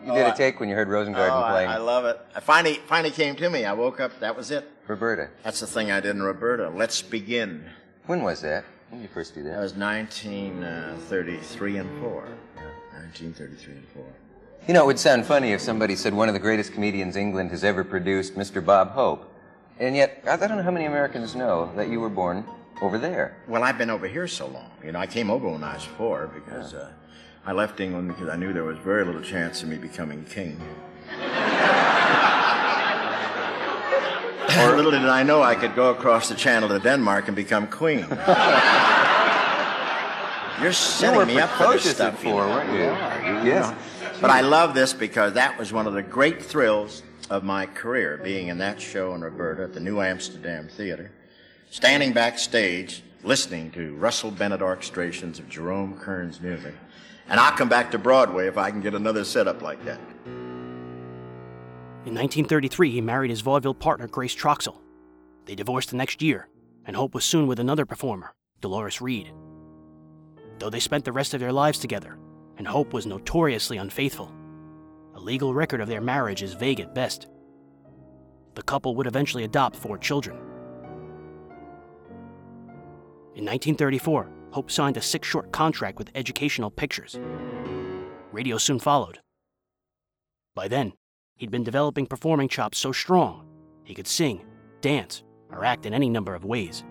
You 0.05 0.13
did 0.13 0.27
a 0.27 0.35
take 0.37 0.61
when 0.61 0.69
you 0.69 0.75
heard 0.75 0.89
Rosengarden 0.89 1.31
Oh, 1.31 1.43
I, 1.45 1.51
playing 1.51 1.69
I 1.71 1.77
love 1.79 2.05
it. 2.05 2.21
I 2.35 2.41
finally, 2.41 2.75
finally 2.87 3.11
came 3.11 3.37
to 3.37 3.51
me. 3.51 3.65
I 3.65 3.73
woke 3.73 4.01
up. 4.01 4.19
That 4.21 4.37
was 4.37 4.51
it. 4.51 4.69
Roberta. 4.87 5.29
That's 5.45 5.61
the 5.61 5.67
thing 5.67 5.91
I 5.91 6.01
did 6.01 6.17
in 6.17 6.23
Roberta. 6.23 6.69
Let's 6.71 7.01
begin. 7.03 7.65
When 8.07 8.23
was 8.23 8.41
that? 8.43 8.65
When 8.89 9.01
did 9.01 9.09
you 9.09 9.15
first 9.15 9.35
do 9.35 9.43
That 9.45 9.51
that? 9.53 9.61
was 9.61 9.75
1933 9.77 11.77
and 11.79 12.01
4. 12.01 12.11
1933 12.13 13.75
and 13.75 13.87
4. 13.95 14.05
You 14.69 14.75
know, 14.75 14.83
it 14.85 14.87
would 14.87 14.99
sound 14.99 15.27
funny 15.27 15.53
if 15.53 15.61
somebody 15.61 15.97
said 15.97 16.13
one 16.15 16.29
of 16.29 16.35
the 16.35 16.41
greatest 16.41 16.73
comedians 16.73 17.17
England 17.17 17.51
has 17.51 17.65
ever 17.65 17.83
produced, 17.85 18.35
Mr. 18.35 18.65
Bob 18.65 18.91
Hope. 18.91 19.27
And 19.79 19.97
yet, 19.97 20.23
I 20.29 20.37
don't 20.37 20.57
know 20.59 20.63
how 20.63 20.71
many 20.71 20.85
Americans 20.85 21.35
know 21.35 21.73
that 21.77 21.89
you 21.89 22.01
were 22.01 22.11
born 22.11 22.45
over 22.83 22.99
there. 22.99 23.37
Well, 23.49 23.63
I've 23.63 23.79
been 23.79 23.89
over 23.91 24.07
here 24.07 24.29
so 24.29 24.47
long. 24.49 24.71
You 24.85 24.93
know, 24.93 24.99
I 24.99 25.07
came 25.07 25.31
over 25.31 25.49
when 25.49 25.65
I 25.65 25.75
was 25.75 25.85
four 25.85 26.31
because 26.35 26.75
uh, 26.75 26.91
I 27.47 27.53
left 27.53 27.81
England 27.81 28.09
because 28.09 28.29
I 28.29 28.37
knew 28.37 28.53
there 28.53 28.65
was 28.65 28.79
very 28.79 29.05
little 29.05 29.23
chance 29.23 29.63
of 29.63 29.69
me 29.69 29.77
becoming 29.79 30.25
king. 30.25 30.61
or 34.59 34.77
little 34.77 34.91
did 34.91 35.05
I 35.05 35.23
know 35.23 35.43
I 35.43 35.55
could 35.55 35.75
go 35.75 35.91
across 35.91 36.29
the 36.29 36.35
channel 36.35 36.69
to 36.69 36.79
Denmark 36.79 37.29
and 37.29 37.37
become 37.37 37.67
queen. 37.67 38.07
You're 40.61 40.73
setting 40.75 41.17
were 41.17 41.25
me 41.25 41.39
up 41.41 41.49
for 41.51 41.73
this 41.73 41.91
stuff. 41.91 42.15
at 42.15 42.21
four, 42.21 42.45
you 42.47 42.51
know. 42.51 42.73
you? 43.23 43.29
You 43.33 43.39
you 43.39 43.45
Yes. 43.47 43.71
know. 43.71 43.77
But 44.21 44.31
I 44.31 44.43
love 44.43 44.75
this 44.75 44.93
because 44.93 45.33
that 45.33 45.59
was 45.59 45.73
one 45.73 45.87
of 45.87 45.95
the 45.95 46.03
great 46.03 46.43
thrills 46.43 47.03
of 47.31 47.43
my 47.43 47.65
career, 47.65 48.21
being 48.23 48.49
in 48.49 48.59
that 48.59 48.79
show 48.81 49.15
in 49.15 49.23
Roberta 49.23 49.63
at 49.63 49.73
the 49.73 49.81
New 49.81 50.03
Amsterdam 50.03 50.69
Theater, 50.69 51.11
standing 51.71 52.13
backstage 52.13 53.03
listening 53.23 53.71
to 53.71 53.95
Russell 53.97 54.31
Bennett 54.31 54.61
orchestrations 54.61 55.39
of 55.39 55.49
Jerome 55.49 55.97
Kern's 55.99 56.41
music. 56.41 56.75
And 57.31 57.39
I'll 57.39 57.53
come 57.53 57.69
back 57.69 57.93
to 57.93 57.99
Broadway 57.99 58.49
if 58.49 58.59
I 58.59 58.71
can 58.71 58.81
get 58.81 58.93
another 58.95 59.25
setup 59.25 59.63
like 59.63 59.83
that. 59.85 60.01
In 62.05 62.15
1933, 62.15 62.91
he 62.91 63.01
married 63.01 63.31
his 63.31 63.41
vaudeville 63.41 63.75
partner, 63.75 64.09
Grace 64.09 64.35
Troxell. 64.35 64.79
They 65.45 65.55
divorced 65.55 65.91
the 65.91 65.97
next 65.97 66.21
year, 66.23 66.49
and 66.85 66.97
Hope 66.97 67.15
was 67.15 67.25
soon 67.25 67.47
with 67.47 67.61
another 67.61 67.87
performer, 67.87 68.35
Dolores 68.61 69.01
Reade. 69.01 69.33
Though 70.59 70.71
they 70.71 70.81
spent 70.81 71.05
the 71.05 71.13
rest 71.13 71.33
of 71.33 71.41
their 71.41 71.53
lives 71.53 71.79
together, 71.79 72.19
and 72.57 72.67
Hope 72.67 72.93
was 72.93 73.07
notoriously 73.07 73.77
unfaithful, 73.77 74.35
a 75.15 75.21
legal 75.21 75.55
record 75.55 75.81
of 75.81 75.89
their 75.89 76.01
marriage 76.01 76.43
is 76.43 76.55
vague 76.55 76.81
at 76.81 76.95
best. 76.95 77.29
The 78.55 78.63
couple 78.63 78.97
would 78.97 79.07
eventually 79.07 79.45
adopt 79.45 79.77
four 79.77 79.99
children. 79.99 80.37
In 83.37 83.45
1934, 83.45 84.29
Hope 84.53 84.71
signed 84.71 84.97
a 84.97 85.03
six 85.03 85.29
short 85.29 85.53
contract 85.53 85.99
with 85.99 86.11
Educational 86.15 86.71
Pictures. 86.71 87.19
Radio 88.33 88.59
soon 88.59 88.79
followed. 88.79 89.21
By 90.55 90.69
then, 90.69 90.93
he'd 91.37 91.51
been 91.51 91.65
developing 91.65 92.07
performing 92.07 92.49
chops 92.49 92.79
so 92.79 92.93
strong 92.93 93.47
he 93.85 93.95
could 93.95 94.07
sing, 94.07 94.45
dance, 94.81 95.23
or 95.51 95.65
act 95.65 95.87
in 95.87 95.95
any 95.95 96.09
number 96.09 96.35
of 96.35 96.45
ways. 96.45 96.85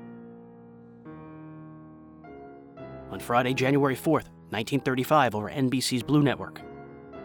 On 3.11 3.19
Friday, 3.19 3.53
January 3.53 3.95
4th, 3.95 4.29
1935, 4.51 5.35
over 5.35 5.49
NBC's 5.49 6.03
Blue 6.03 6.21
Network, 6.21 6.61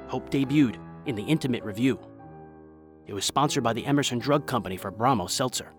Hope 0.07 0.31
debuted 0.31 0.77
in 1.07 1.15
The 1.15 1.23
Intimate 1.23 1.65
Review. 1.65 1.99
It 3.07 3.15
was 3.15 3.25
sponsored 3.25 3.65
by 3.65 3.73
the 3.73 3.85
Emerson 3.85 4.19
Drug 4.19 4.47
Company 4.47 4.77
for 4.77 4.91
Bromo 4.91 5.27
Seltzer. 5.27 5.73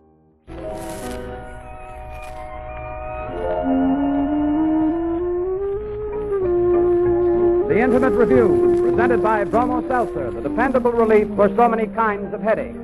The 7.76 7.82
Intimate 7.82 8.14
Review, 8.14 8.80
presented 8.84 9.22
by 9.22 9.44
Bromo 9.44 9.86
Seltzer, 9.90 10.32
the 10.32 10.40
dependable 10.40 10.94
relief 10.94 11.28
for 11.36 11.54
so 11.58 11.68
many 11.68 11.88
kinds 11.88 12.34
of 12.34 12.42
headache. 12.42 12.72
Give 12.72 12.82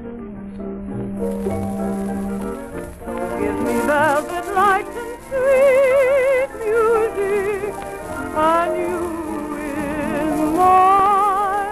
me 3.64 3.80
velvet 3.88 4.54
lights 4.54 4.90
and 4.90 5.18
sweet 5.30 6.50
music, 6.60 7.74
and 8.36 8.76
you 8.78 9.00
in 9.62 10.56
my 10.58 11.68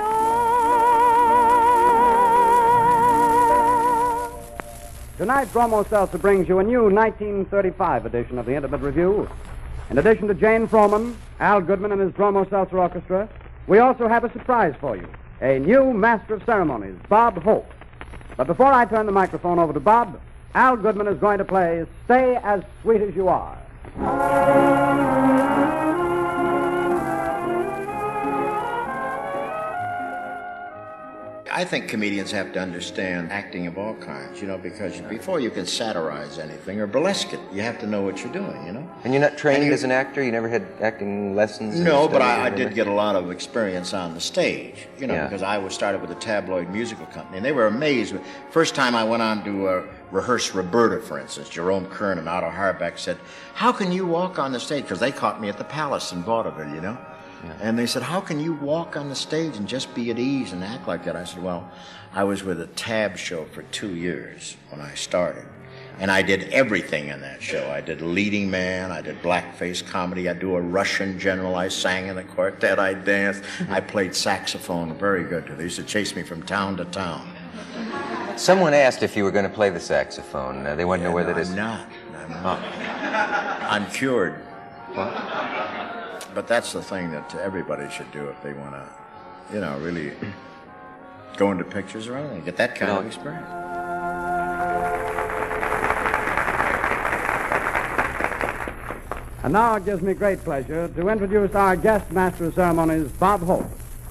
arms. 4.32 5.18
Tonight, 5.18 5.52
Bromo 5.52 5.84
Seltzer 5.84 6.20
brings 6.20 6.48
you 6.48 6.60
a 6.60 6.64
new 6.64 6.84
1935 6.84 8.06
edition 8.06 8.40
of 8.40 8.46
the 8.46 8.54
Intimate 8.54 8.80
Review. 8.80 9.28
In 9.90 9.98
addition 9.98 10.30
to 10.30 10.34
Jane 10.34 10.70
Froman, 10.70 11.16
Al 11.40 11.62
Goodman, 11.62 11.92
and 11.92 12.02
his 12.02 12.12
Bromo 12.12 12.46
Seltzer 12.50 12.80
Orchestra, 12.80 13.30
we 13.68 13.80
also 13.80 14.08
have 14.08 14.24
a 14.24 14.32
surprise 14.32 14.74
for 14.80 14.96
you 14.96 15.08
a 15.42 15.58
new 15.60 15.94
Master 15.94 16.34
of 16.34 16.44
Ceremonies, 16.44 16.96
Bob 17.08 17.42
Hope. 17.44 17.72
But 18.36 18.48
before 18.48 18.74
I 18.74 18.86
turn 18.86 19.06
the 19.06 19.12
microphone 19.12 19.58
over 19.58 19.72
to 19.72 19.80
Bob, 19.80 20.20
Al 20.54 20.76
Goodman 20.76 21.08
is 21.08 21.18
going 21.18 21.38
to 21.38 21.46
play 21.46 21.86
Stay 22.06 22.36
as 22.44 22.62
Sweet 22.82 23.02
as 23.02 23.16
You 23.16 23.30
Are. 23.30 23.58
I 31.60 31.66
think 31.66 31.90
comedians 31.90 32.32
have 32.32 32.54
to 32.54 32.60
understand 32.62 33.34
acting 33.34 33.68
of 33.68 33.78
all 33.78 33.94
kinds, 33.96 34.40
you 34.40 34.48
know, 34.48 34.58
because 34.58 35.02
before 35.02 35.42
you 35.42 35.50
can 35.52 35.66
satirize 35.66 36.40
anything 36.40 36.80
or 36.80 36.88
burlesque 36.88 37.34
it, 37.34 37.40
you 37.52 37.62
have 37.64 37.78
to 37.80 37.86
know 37.86 38.02
what 38.02 38.24
you're 38.24 38.32
doing, 38.32 38.66
you 38.66 38.72
know? 38.72 38.90
And 39.04 39.14
you're 39.14 39.20
not 39.20 39.38
trained 39.38 39.66
you- 39.66 39.74
as 39.74 39.84
an 39.84 39.92
actor? 39.92 40.24
You 40.24 40.32
never 40.32 40.48
had 40.48 40.66
acting 40.80 41.36
lessons? 41.36 41.78
No, 41.78 42.08
but 42.08 42.22
I, 42.22 42.46
I 42.46 42.50
did 42.50 42.74
get 42.76 42.88
a 42.88 42.94
lot 42.94 43.18
of 43.18 43.30
experience 43.30 43.94
on 43.94 44.14
the 44.14 44.22
stage, 44.22 44.88
you 44.98 45.06
know, 45.06 45.16
Yeah. 45.16 45.28
because 45.28 45.44
I 45.44 45.58
was 45.58 45.74
started 45.74 46.00
with 46.00 46.12
a 46.12 46.16
tabloid 46.16 46.70
musical 46.70 47.08
company, 47.08 47.36
and 47.36 47.46
they 47.46 47.52
were 47.52 47.68
amazed. 47.68 48.16
First 48.52 48.74
time 48.74 48.96
I 48.96 49.04
went 49.04 49.22
on 49.22 49.44
to 49.44 49.68
uh, 49.68 49.84
rehearse 50.12 50.56
Roberta, 50.56 51.02
for 51.02 51.20
instance, 51.20 51.50
Jerome 51.50 51.88
Kern 51.88 52.20
and 52.20 52.30
Otto 52.30 52.50
Harbach 52.52 52.98
said, 52.98 53.18
"How 53.54 53.74
can 53.74 53.92
you 53.92 54.08
walk 54.08 54.40
on 54.40 54.54
the 54.54 54.62
stage?" 54.62 54.84
Because 54.84 55.02
they 55.02 55.12
caught 55.12 55.42
me 55.42 55.50
at 55.50 55.58
the 55.58 55.66
Palace 55.66 56.14
in 56.14 56.24
vaudeville, 56.24 56.74
you 56.74 56.80
know. 56.80 56.98
And 57.62 57.78
they 57.78 57.86
said, 57.86 58.04
How 58.04 58.20
can 58.20 58.40
you 58.40 58.54
walk 58.54 58.98
on 58.98 59.10
the 59.10 59.16
stage 59.16 59.56
and 59.58 59.68
just 59.68 59.94
be 59.96 60.12
at 60.12 60.20
ease 60.20 60.52
and 60.52 60.64
act 60.64 60.88
like 60.88 61.06
that? 61.06 61.16
I 61.16 61.24
said, 61.24 61.44
Well, 61.44 61.70
I 62.14 62.24
was 62.24 62.44
with 62.44 62.60
a 62.62 62.68
tab 62.68 63.18
show 63.18 63.46
for 63.46 63.64
two 63.64 63.96
years 63.96 64.58
when 64.70 64.82
I 64.82 64.94
started. 64.96 65.46
And 66.00 66.10
I 66.10 66.22
did 66.22 66.44
everything 66.54 67.10
in 67.10 67.20
that 67.22 67.42
show. 67.44 67.70
I 67.70 67.82
did 67.82 68.02
leading 68.02 68.50
man, 68.50 68.90
I 68.92 69.02
did 69.02 69.22
blackface 69.22 69.86
comedy, 69.86 70.30
I 70.30 70.34
do 70.34 70.56
a 70.56 70.62
Russian 70.62 71.20
general, 71.20 71.56
I 71.56 71.68
sang 71.68 72.08
in 72.08 72.16
the 72.16 72.24
quartet, 72.24 72.80
I 72.80 72.94
danced, 72.94 73.44
I 73.70 73.82
played 73.82 74.16
saxophone, 74.16 74.94
very 74.98 75.26
good. 75.26 75.46
They 75.58 75.64
used 75.64 75.76
to 75.76 75.84
chase 75.84 76.16
me 76.16 76.24
from 76.24 76.44
town 76.44 76.78
to 76.78 76.86
town. 76.86 77.30
Someone 78.38 78.74
asked 78.74 79.04
if 79.04 79.18
you 79.18 79.26
were 79.26 79.32
going 79.32 79.44
to 79.44 79.54
play 79.54 79.70
the 79.70 79.80
saxophone. 79.80 80.66
Uh, 80.66 80.76
they 80.76 80.86
wanted 80.86 81.04
to 81.04 81.10
know 81.10 81.16
whether 81.16 81.34
no, 81.34 81.38
it 81.38 81.42
is. 81.42 81.50
I'm 81.50 81.58
not. 81.58 81.88
I'm 82.16 82.44
not. 82.44 82.64
I'm 83.64 83.92
cured. 83.92 84.42
But 86.34 86.48
that's 86.48 86.74
the 86.74 86.82
thing 86.82 87.12
that 87.12 87.34
everybody 87.36 87.90
should 87.90 88.12
do 88.12 88.28
if 88.30 88.42
they 88.44 88.54
want 88.54 88.74
to, 88.74 88.88
you 89.54 89.62
know, 89.62 89.78
really 89.80 90.12
go 91.38 91.52
into 91.52 91.64
pictures 91.64 92.08
or 92.08 92.18
anything, 92.18 92.44
get 92.44 92.58
that 92.58 92.76
kind 92.76 92.92
of 92.92 93.06
experience. 93.06 93.48
And 99.42 99.54
now 99.54 99.76
it 99.76 99.86
gives 99.86 100.02
me 100.02 100.14
great 100.14 100.44
pleasure 100.44 100.90
to 100.90 101.10
introduce 101.10 101.56
our 101.56 101.76
guest 101.76 102.12
master 102.12 102.46
of 102.46 102.54
ceremonies, 102.56 103.10
Bob 103.14 103.42
Hope, 103.42 103.66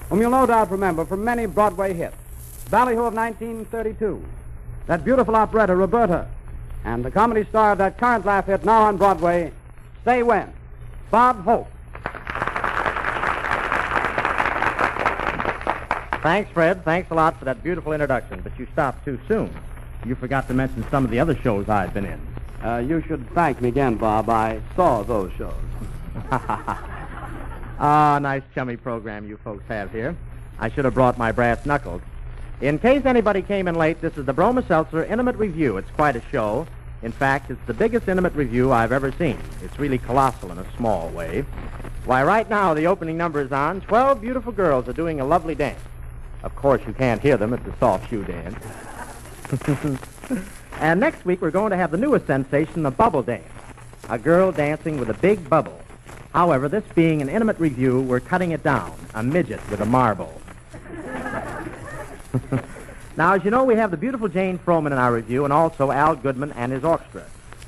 whom 0.09 0.19
you'll 0.21 0.31
no 0.31 0.45
doubt 0.45 0.71
remember 0.71 1.05
from 1.05 1.23
many 1.23 1.45
Broadway 1.45 1.93
hits. 1.93 2.15
Ballyhoo 2.69 3.05
of 3.05 3.13
1932, 3.13 4.23
that 4.87 5.03
beautiful 5.03 5.35
operetta, 5.35 5.75
Roberta, 5.75 6.27
and 6.83 7.03
the 7.03 7.11
comedy 7.11 7.43
star 7.45 7.71
of 7.71 7.77
that 7.77 7.97
current 7.97 8.25
laugh 8.25 8.45
hit 8.45 8.63
now 8.63 8.83
on 8.83 8.97
Broadway, 8.97 9.51
Say 10.03 10.23
When, 10.23 10.51
Bob 11.09 11.43
Hope. 11.43 11.67
Thanks, 16.29 16.51
Fred. 16.51 16.85
Thanks 16.85 17.09
a 17.09 17.15
lot 17.15 17.39
for 17.39 17.45
that 17.45 17.63
beautiful 17.63 17.91
introduction, 17.91 18.41
but 18.41 18.51
you 18.59 18.67
stopped 18.71 19.03
too 19.03 19.19
soon. 19.27 19.51
You 20.05 20.13
forgot 20.13 20.47
to 20.49 20.53
mention 20.53 20.85
some 20.91 21.03
of 21.03 21.09
the 21.09 21.19
other 21.19 21.35
shows 21.35 21.67
I've 21.67 21.91
been 21.91 22.05
in. 22.05 22.21
Uh, 22.63 22.77
you 22.87 23.01
should 23.07 23.27
thank 23.31 23.59
me 23.61 23.69
again, 23.69 23.95
Bob. 23.95 24.29
I 24.29 24.61
saw 24.75 25.01
those 25.01 25.31
shows. 25.39 25.55
ah, 27.79 28.19
nice 28.21 28.43
chummy 28.53 28.77
program 28.77 29.27
you 29.27 29.37
folks 29.37 29.63
have 29.69 29.91
here. 29.91 30.15
I 30.59 30.69
should 30.69 30.85
have 30.85 30.93
brought 30.93 31.17
my 31.17 31.31
brass 31.31 31.65
knuckles. 31.65 32.03
In 32.61 32.77
case 32.77 33.07
anybody 33.07 33.41
came 33.41 33.67
in 33.67 33.73
late, 33.73 33.99
this 33.99 34.15
is 34.15 34.27
the 34.27 34.33
Bromo 34.33 34.61
Seltzer 34.61 35.05
Intimate 35.05 35.35
Review. 35.35 35.77
It's 35.77 35.89
quite 35.89 36.15
a 36.15 36.21
show. 36.31 36.67
In 37.01 37.11
fact, 37.11 37.49
it's 37.49 37.65
the 37.65 37.73
biggest 37.73 38.07
intimate 38.07 38.35
review 38.35 38.71
I've 38.71 38.91
ever 38.91 39.11
seen. 39.13 39.39
It's 39.63 39.79
really 39.79 39.97
colossal 39.97 40.51
in 40.51 40.59
a 40.59 40.75
small 40.77 41.09
way. 41.09 41.41
Why, 42.05 42.23
right 42.23 42.47
now, 42.47 42.75
the 42.75 42.85
opening 42.85 43.17
number 43.17 43.41
is 43.41 43.51
on. 43.51 43.81
Twelve 43.81 44.21
beautiful 44.21 44.51
girls 44.51 44.87
are 44.87 44.93
doing 44.93 45.19
a 45.19 45.25
lovely 45.25 45.55
dance. 45.55 45.79
Of 46.43 46.55
course, 46.55 46.81
you 46.87 46.93
can't 46.93 47.21
hear 47.21 47.37
them. 47.37 47.53
at 47.53 47.63
the 47.63 47.73
soft 47.79 48.09
shoe 48.09 48.23
dance. 48.23 48.57
and 50.79 50.99
next 50.99 51.25
week, 51.25 51.41
we're 51.41 51.51
going 51.51 51.71
to 51.71 51.77
have 51.77 51.91
the 51.91 51.97
newest 51.97 52.27
sensation, 52.27 52.83
the 52.83 52.91
bubble 52.91 53.23
dance. 53.23 53.43
A 54.09 54.17
girl 54.17 54.51
dancing 54.51 54.99
with 54.99 55.09
a 55.09 55.13
big 55.15 55.49
bubble. 55.49 55.79
However, 56.33 56.69
this 56.69 56.83
being 56.95 57.21
an 57.21 57.29
intimate 57.29 57.59
review, 57.59 58.01
we're 58.01 58.19
cutting 58.19 58.51
it 58.51 58.63
down. 58.63 58.93
A 59.13 59.23
midget 59.23 59.59
with 59.69 59.81
a 59.81 59.85
marble. 59.85 60.41
now, 63.17 63.33
as 63.33 63.43
you 63.43 63.51
know, 63.51 63.63
we 63.63 63.75
have 63.75 63.91
the 63.91 63.97
beautiful 63.97 64.27
Jane 64.27 64.59
Froman 64.59 64.87
in 64.87 64.93
our 64.93 65.13
review 65.13 65.43
and 65.43 65.51
also 65.51 65.91
Al 65.91 66.15
Goodman 66.15 66.51
and 66.53 66.71
his 66.71 66.83
orchestra. 66.83 67.25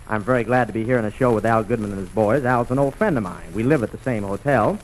I'm 0.07 0.23
very 0.23 0.43
glad 0.43 0.67
to 0.67 0.73
be 0.73 0.83
here 0.83 0.97
in 0.97 1.05
a 1.05 1.11
show 1.11 1.33
with 1.33 1.45
Al 1.45 1.63
Goodman 1.63 1.91
and 1.91 1.99
his 1.99 2.09
boys. 2.09 2.45
Al's 2.45 2.69
an 2.69 2.79
old 2.79 2.95
friend 2.95 3.17
of 3.17 3.23
mine. 3.23 3.53
We 3.53 3.63
live 3.63 3.81
at 3.81 3.91
the 3.91 3.97
same 3.99 4.23
hotel. 4.23 4.77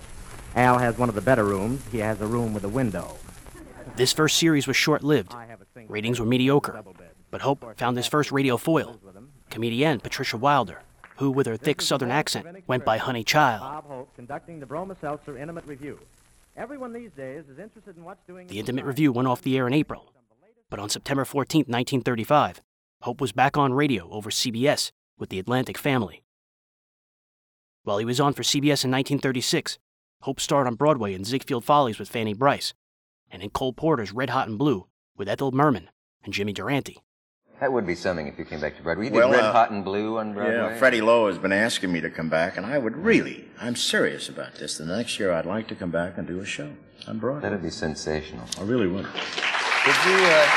Al 0.56 0.78
has 0.78 0.98
one 0.98 1.10
of 1.10 1.16
the 1.16 1.22
better 1.22 1.44
rooms. 1.44 1.82
He 1.92 2.00
has 2.00 2.22
a 2.22 2.26
room 2.26 2.54
with 2.54 2.64
a 2.64 2.70
window. 2.70 3.18
This 3.98 4.14
first 4.14 4.38
series 4.38 4.68
was 4.68 4.78
short 4.78 5.04
lived. 5.04 5.34
Ratings 5.88 6.20
were 6.20 6.26
mediocre. 6.28 6.84
But 7.32 7.42
Hope 7.42 7.78
found 7.78 7.98
his 7.98 8.06
first 8.06 8.32
radio 8.32 8.56
foil, 8.56 9.00
comedienne 9.50 10.04
Patricia 10.04 10.38
Wilder, 10.38 10.84
who, 11.18 11.32
with 11.32 11.48
her 11.48 11.58
thick 11.58 11.82
southern 11.82 12.12
accent, 12.12 12.46
went 12.68 12.86
by 12.86 12.98
Honey 13.00 13.24
Child. 13.24 13.62
Bob 13.62 13.88
Hope 13.88 14.16
conducting 14.16 14.60
the 14.60 14.68
Bromo 14.68 14.96
Seltzer 15.02 15.36
Intimate 15.36 15.66
Review. 15.66 16.00
Everyone 16.56 16.94
these 16.94 17.10
days 17.18 17.46
is 17.50 17.58
interested 17.58 17.98
in 17.98 18.04
what's 18.04 18.24
doing. 18.28 18.46
The 18.46 18.60
Intimate 18.60 18.86
Review 18.86 19.12
went 19.12 19.28
off 19.28 19.42
the 19.42 19.58
air 19.58 19.66
in 19.66 19.74
April. 19.74 20.14
But 20.70 20.80
on 20.80 20.90
September 20.90 21.26
14, 21.26 21.62
1935, 21.62 22.62
Hope 23.02 23.20
was 23.20 23.32
back 23.32 23.58
on 23.58 23.74
radio 23.74 24.08
over 24.12 24.30
CBS 24.30 24.92
with 25.18 25.30
the 25.30 25.40
Atlantic 25.40 25.78
family. 25.78 26.22
While 27.84 27.98
he 27.98 28.06
was 28.06 28.20
on 28.20 28.34
for 28.34 28.44
CBS 28.44 28.86
in 28.86 28.92
1936, 28.92 29.80
Hope 30.22 30.40
starred 30.40 30.68
on 30.68 30.76
Broadway 30.76 31.16
in 31.16 31.24
Ziegfeld 31.24 31.64
Follies 31.64 31.98
with 31.98 32.10
Fanny 32.10 32.36
Brice, 32.36 32.76
and 33.32 33.42
in 33.44 33.50
Cole 33.50 33.74
Porter's 33.74 34.12
Red 34.12 34.30
Hot 34.30 34.48
and 34.48 34.58
Blue 34.58 34.88
with 35.16 35.28
Ethel 35.30 35.52
Merman 35.52 35.90
and 36.24 36.34
Jimmy 36.34 36.54
Durante. 36.54 36.98
That 37.60 37.74
would 37.74 37.88
be 37.88 37.96
something 37.96 38.28
if 38.28 38.38
you 38.38 38.46
came 38.46 38.60
back 38.60 38.78
to 38.78 38.84
Broadway. 38.84 39.06
You 39.08 39.12
Well, 39.14 39.30
did 39.32 39.38
Red 39.38 39.46
uh, 39.46 39.52
Hot 39.52 39.72
and 39.72 39.84
Blue 39.84 40.20
on 40.20 40.34
Broadway. 40.34 40.54
Yeah, 40.54 40.78
Freddie 40.78 41.02
Lowe 41.02 41.26
has 41.28 41.40
been 41.40 41.52
asking 41.52 41.92
me 41.92 42.02
to 42.02 42.10
come 42.12 42.30
back, 42.30 42.56
and 42.58 42.66
I 42.66 42.78
would 42.78 42.96
really, 42.96 43.46
I'm 43.60 43.76
serious 43.76 44.30
about 44.30 44.56
this. 44.56 44.78
The 44.78 44.86
next 44.86 45.20
year, 45.20 45.32
I'd 45.34 45.48
like 45.48 45.68
to 45.70 45.76
come 45.76 45.90
back 45.90 46.18
and 46.20 46.28
do 46.28 46.40
a 46.40 46.46
show 46.46 46.70
on 47.08 47.18
Broadway. 47.18 47.42
That'd 47.42 47.64
be 47.64 47.72
sensational. 47.72 48.46
I 48.60 48.62
really 48.62 48.86
would. 48.88 49.06
Did 49.06 49.96
you? 50.06 50.18
Uh, 50.28 50.48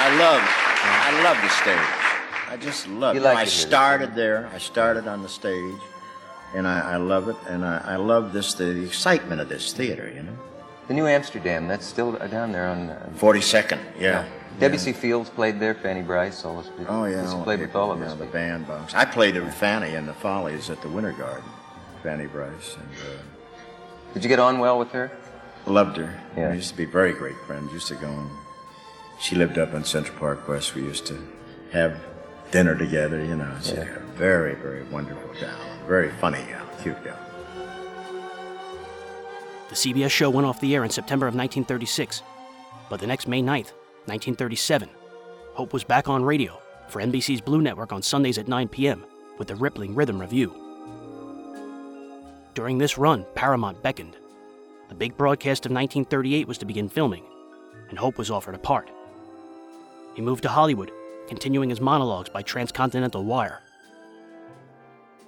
I 0.00 0.16
love, 0.16 0.40
I 0.40 1.22
love 1.24 1.36
the 1.42 1.48
stage. 1.48 1.94
I 2.50 2.56
just 2.56 2.86
love 2.88 3.14
You 3.16 3.20
it. 3.20 3.24
like 3.24 3.36
I 3.38 3.42
it 3.42 3.48
here, 3.48 3.66
started 3.68 4.14
there. 4.14 4.48
I 4.54 4.58
started 4.58 5.08
on 5.08 5.22
the 5.22 5.28
stage, 5.28 5.74
and 6.54 6.66
I, 6.66 6.92
I 6.92 6.96
love 6.96 7.28
it. 7.28 7.36
And 7.48 7.64
I, 7.64 7.82
I 7.84 7.96
love 7.96 8.32
this, 8.32 8.54
the 8.54 8.84
excitement 8.84 9.40
of 9.40 9.48
this 9.48 9.72
theater. 9.72 10.10
You 10.14 10.22
know. 10.22 10.36
the 10.88 10.94
New 10.94 11.06
Amsterdam. 11.06 11.68
That's 11.68 11.86
still 11.86 12.12
down 12.12 12.52
there 12.52 12.68
on. 12.68 12.90
Uh, 12.90 13.10
Forty 13.16 13.40
second. 13.40 13.80
Yeah. 13.98 14.26
W.C. 14.60 14.92
Fields 14.92 15.30
played 15.30 15.60
there. 15.60 15.74
Fanny 15.74 16.02
Brice, 16.02 16.44
all 16.44 16.56
those 16.56 16.70
people. 16.70 16.86
Oh 16.88 17.04
yeah. 17.04 17.22
The 17.22 17.42
played 17.44 17.60
with 17.60 17.76
all 17.76 17.92
of 17.92 18.00
yeah, 18.00 18.12
us. 18.12 18.18
The 18.18 18.26
band 18.26 18.66
box. 18.66 18.92
I 18.94 19.04
played 19.04 19.36
with 19.36 19.54
Fanny 19.54 19.94
in 19.94 20.06
the 20.06 20.14
Follies 20.14 20.68
at 20.68 20.82
the 20.82 20.88
Winter 20.88 21.12
Garden. 21.12 21.44
Fanny 22.02 22.26
Brice 22.26 22.76
and. 22.76 22.88
Uh, 22.92 23.22
Did 24.14 24.24
you 24.24 24.28
get 24.28 24.40
on 24.40 24.58
well 24.58 24.78
with 24.78 24.90
her? 24.92 25.12
Loved 25.66 25.96
her. 25.98 26.18
Yeah. 26.36 26.50
We 26.50 26.56
used 26.56 26.70
to 26.70 26.76
be 26.76 26.86
very 26.86 27.12
great 27.12 27.36
friends. 27.46 27.72
Used 27.72 27.88
to 27.88 27.94
go 27.94 28.08
and 28.08 28.30
she 29.20 29.34
lived 29.36 29.58
up 29.58 29.74
in 29.74 29.84
Central 29.84 30.16
Park 30.18 30.48
West. 30.48 30.74
We 30.74 30.82
used 30.82 31.06
to 31.06 31.18
have 31.72 31.96
dinner 32.50 32.76
together, 32.76 33.22
you 33.24 33.36
know. 33.36 33.52
She's 33.60 33.72
Yeah. 33.72 33.82
a 33.96 33.98
very, 34.16 34.54
very 34.54 34.84
wonderful 34.84 35.30
gal. 35.40 35.58
Very 35.88 36.10
funny 36.10 36.44
gal, 36.46 36.66
cute 36.82 37.02
gal. 37.02 37.16
The 39.70 39.74
CBS 39.74 40.10
show 40.10 40.28
went 40.28 40.46
off 40.46 40.60
the 40.60 40.74
air 40.74 40.84
in 40.84 40.90
September 40.90 41.26
of 41.26 41.34
1936, 41.34 42.22
but 42.90 43.00
the 43.00 43.06
next 43.06 43.26
May 43.26 43.40
9th, 43.40 43.72
1937, 44.04 44.90
Hope 45.54 45.72
was 45.72 45.84
back 45.84 46.06
on 46.06 46.22
radio 46.22 46.60
for 46.88 47.00
NBC's 47.00 47.40
Blue 47.40 47.62
Network 47.62 47.90
on 47.94 48.02
Sundays 48.02 48.36
at 48.36 48.48
9 48.48 48.68
p.m. 48.68 49.02
with 49.38 49.48
the 49.48 49.56
Rippling 49.56 49.94
Rhythm 49.94 50.20
Review. 50.20 50.54
During 52.52 52.76
this 52.76 52.98
run, 52.98 53.24
Paramount 53.34 53.82
beckoned. 53.82 54.16
The 54.90 54.94
big 54.94 55.16
broadcast 55.16 55.64
of 55.64 55.72
1938 55.72 56.46
was 56.46 56.58
to 56.58 56.66
begin 56.66 56.90
filming, 56.90 57.24
and 57.88 57.98
Hope 57.98 58.18
was 58.18 58.30
offered 58.30 58.54
a 58.54 58.58
part. 58.58 58.90
He 60.14 60.20
moved 60.20 60.42
to 60.42 60.50
Hollywood, 60.50 60.92
continuing 61.28 61.70
his 61.70 61.80
monologues 61.80 62.28
by 62.28 62.42
Transcontinental 62.42 63.24
Wire. 63.24 63.62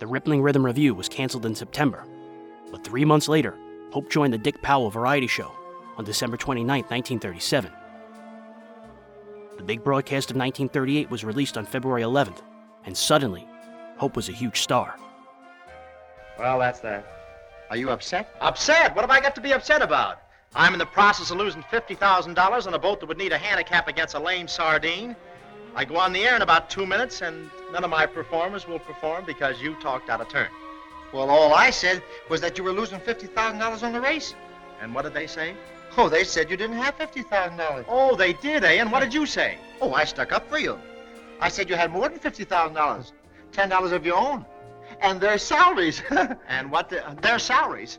The 0.00 0.06
Rippling 0.06 0.40
Rhythm 0.40 0.64
Review 0.64 0.94
was 0.94 1.10
canceled 1.10 1.44
in 1.44 1.54
September, 1.54 2.06
but 2.70 2.82
three 2.82 3.04
months 3.04 3.28
later, 3.28 3.54
Hope 3.92 4.08
joined 4.08 4.32
the 4.32 4.38
Dick 4.38 4.62
Powell 4.62 4.88
Variety 4.88 5.26
Show 5.26 5.52
on 5.98 6.06
December 6.06 6.38
29, 6.38 6.66
1937. 6.66 7.70
The 9.58 9.62
big 9.62 9.84
broadcast 9.84 10.30
of 10.30 10.38
1938 10.38 11.10
was 11.10 11.22
released 11.22 11.58
on 11.58 11.66
February 11.66 12.00
11th, 12.00 12.40
and 12.86 12.96
suddenly, 12.96 13.46
Hope 13.98 14.16
was 14.16 14.30
a 14.30 14.32
huge 14.32 14.62
star. 14.62 14.96
Well, 16.38 16.58
that's 16.58 16.80
that. 16.80 17.04
Are 17.68 17.76
you 17.76 17.90
upset? 17.90 18.34
Upset? 18.40 18.96
What 18.96 19.02
have 19.02 19.10
I 19.10 19.20
got 19.20 19.34
to 19.34 19.42
be 19.42 19.52
upset 19.52 19.82
about? 19.82 20.22
I'm 20.54 20.72
in 20.72 20.78
the 20.78 20.86
process 20.86 21.30
of 21.30 21.36
losing 21.36 21.62
$50,000 21.64 22.66
on 22.66 22.72
a 22.72 22.78
boat 22.78 23.00
that 23.00 23.06
would 23.06 23.18
need 23.18 23.32
a 23.32 23.38
handicap 23.38 23.86
against 23.86 24.14
a 24.14 24.18
lame 24.18 24.48
sardine. 24.48 25.14
I 25.74 25.84
go 25.84 25.96
on 25.96 26.12
the 26.12 26.24
air 26.24 26.36
in 26.36 26.42
about 26.42 26.68
two 26.68 26.86
minutes, 26.86 27.22
and 27.22 27.50
none 27.72 27.84
of 27.84 27.90
my 27.90 28.06
performers 28.06 28.66
will 28.66 28.78
perform 28.78 29.24
because 29.24 29.60
you 29.60 29.74
talked 29.76 30.10
out 30.10 30.20
of 30.20 30.28
turn. 30.28 30.48
Well, 31.12 31.30
all 31.30 31.54
I 31.54 31.70
said 31.70 32.02
was 32.28 32.40
that 32.40 32.58
you 32.58 32.64
were 32.64 32.72
losing 32.72 33.00
$50,000 33.00 33.82
on 33.82 33.92
the 33.92 34.00
race. 34.00 34.34
And 34.80 34.94
what 34.94 35.02
did 35.02 35.14
they 35.14 35.26
say? 35.26 35.54
Oh, 35.96 36.08
they 36.08 36.24
said 36.24 36.50
you 36.50 36.56
didn't 36.56 36.76
have 36.76 36.96
$50,000. 36.96 37.84
Oh, 37.88 38.14
they 38.14 38.32
did, 38.34 38.64
eh? 38.64 38.74
And 38.74 38.92
what 38.92 39.00
did 39.00 39.12
you 39.12 39.26
say? 39.26 39.58
Oh, 39.80 39.92
I 39.92 40.04
stuck 40.04 40.32
up 40.32 40.48
for 40.48 40.58
you. 40.58 40.78
I 41.40 41.48
said 41.48 41.68
you 41.68 41.74
had 41.74 41.90
more 41.90 42.08
than 42.08 42.18
$50,000. 42.18 43.12
$10 43.52 43.92
of 43.92 44.06
your 44.06 44.16
own. 44.16 44.44
And 45.00 45.20
their 45.20 45.38
salaries. 45.38 46.02
and 46.48 46.70
what? 46.70 46.88
The, 46.88 47.02
their 47.22 47.38
salaries? 47.38 47.98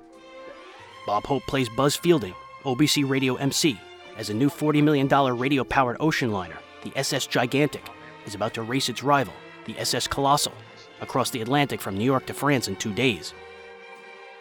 Bob 1.05 1.25
Hope 1.25 1.43
plays 1.47 1.67
Buzz 1.69 1.95
Fielding, 1.95 2.35
OBC 2.63 3.09
Radio 3.09 3.35
MC, 3.35 3.79
as 4.17 4.29
a 4.29 4.33
new 4.33 4.49
$40 4.49 4.83
million 4.83 5.07
radio 5.37 5.63
powered 5.63 5.97
ocean 5.99 6.31
liner, 6.31 6.57
the 6.81 6.91
SS 6.95 7.27
Gigantic, 7.27 7.87
is 8.25 8.35
about 8.35 8.53
to 8.53 8.61
race 8.61 8.89
its 8.89 9.03
rival, 9.03 9.33
the 9.65 9.77
SS 9.79 10.07
Colossal, 10.07 10.53
across 11.01 11.29
the 11.29 11.41
Atlantic 11.41 11.81
from 11.81 11.97
New 11.97 12.05
York 12.05 12.25
to 12.27 12.33
France 12.33 12.67
in 12.67 12.75
two 12.75 12.93
days. 12.93 13.33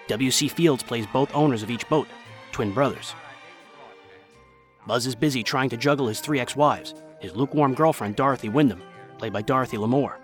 W.C. 0.08 0.48
Fields 0.48 0.82
plays 0.82 1.06
both 1.06 1.34
owners 1.34 1.62
of 1.62 1.70
each 1.70 1.88
boat, 1.88 2.08
twin 2.52 2.72
brothers. 2.72 3.14
Buzz 4.86 5.06
is 5.06 5.14
busy 5.14 5.42
trying 5.42 5.70
to 5.70 5.76
juggle 5.76 6.08
his 6.08 6.20
three 6.20 6.40
ex 6.40 6.56
wives, 6.56 6.94
his 7.20 7.36
lukewarm 7.36 7.74
girlfriend 7.74 8.16
Dorothy 8.16 8.48
Wyndham, 8.48 8.82
played 9.18 9.32
by 9.32 9.42
Dorothy 9.42 9.76
Lamour, 9.76 10.16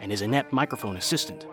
and 0.00 0.10
his 0.10 0.22
inept 0.22 0.52
microphone 0.52 0.96
assistant. 0.96 1.46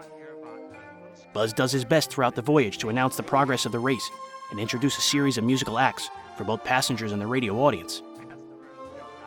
Buzz 1.32 1.54
does 1.54 1.72
his 1.72 1.86
best 1.86 2.12
throughout 2.12 2.36
the 2.36 2.41
voyage 2.41 2.80
to 2.80 2.89
announce 2.89 3.15
the 3.15 3.24
progress 3.24 3.65
of 3.65 3.72
the 3.72 3.80
race 3.80 4.10
and 4.52 4.60
introduce 4.60 4.98
a 4.98 5.02
series 5.02 5.38
of 5.38 5.43
musical 5.43 5.78
acts 5.78 6.10
for 6.36 6.43
both 6.43 6.63
passengers 6.63 7.12
and 7.12 7.22
the 7.22 7.28
radio 7.28 7.56
audience. 7.56 8.02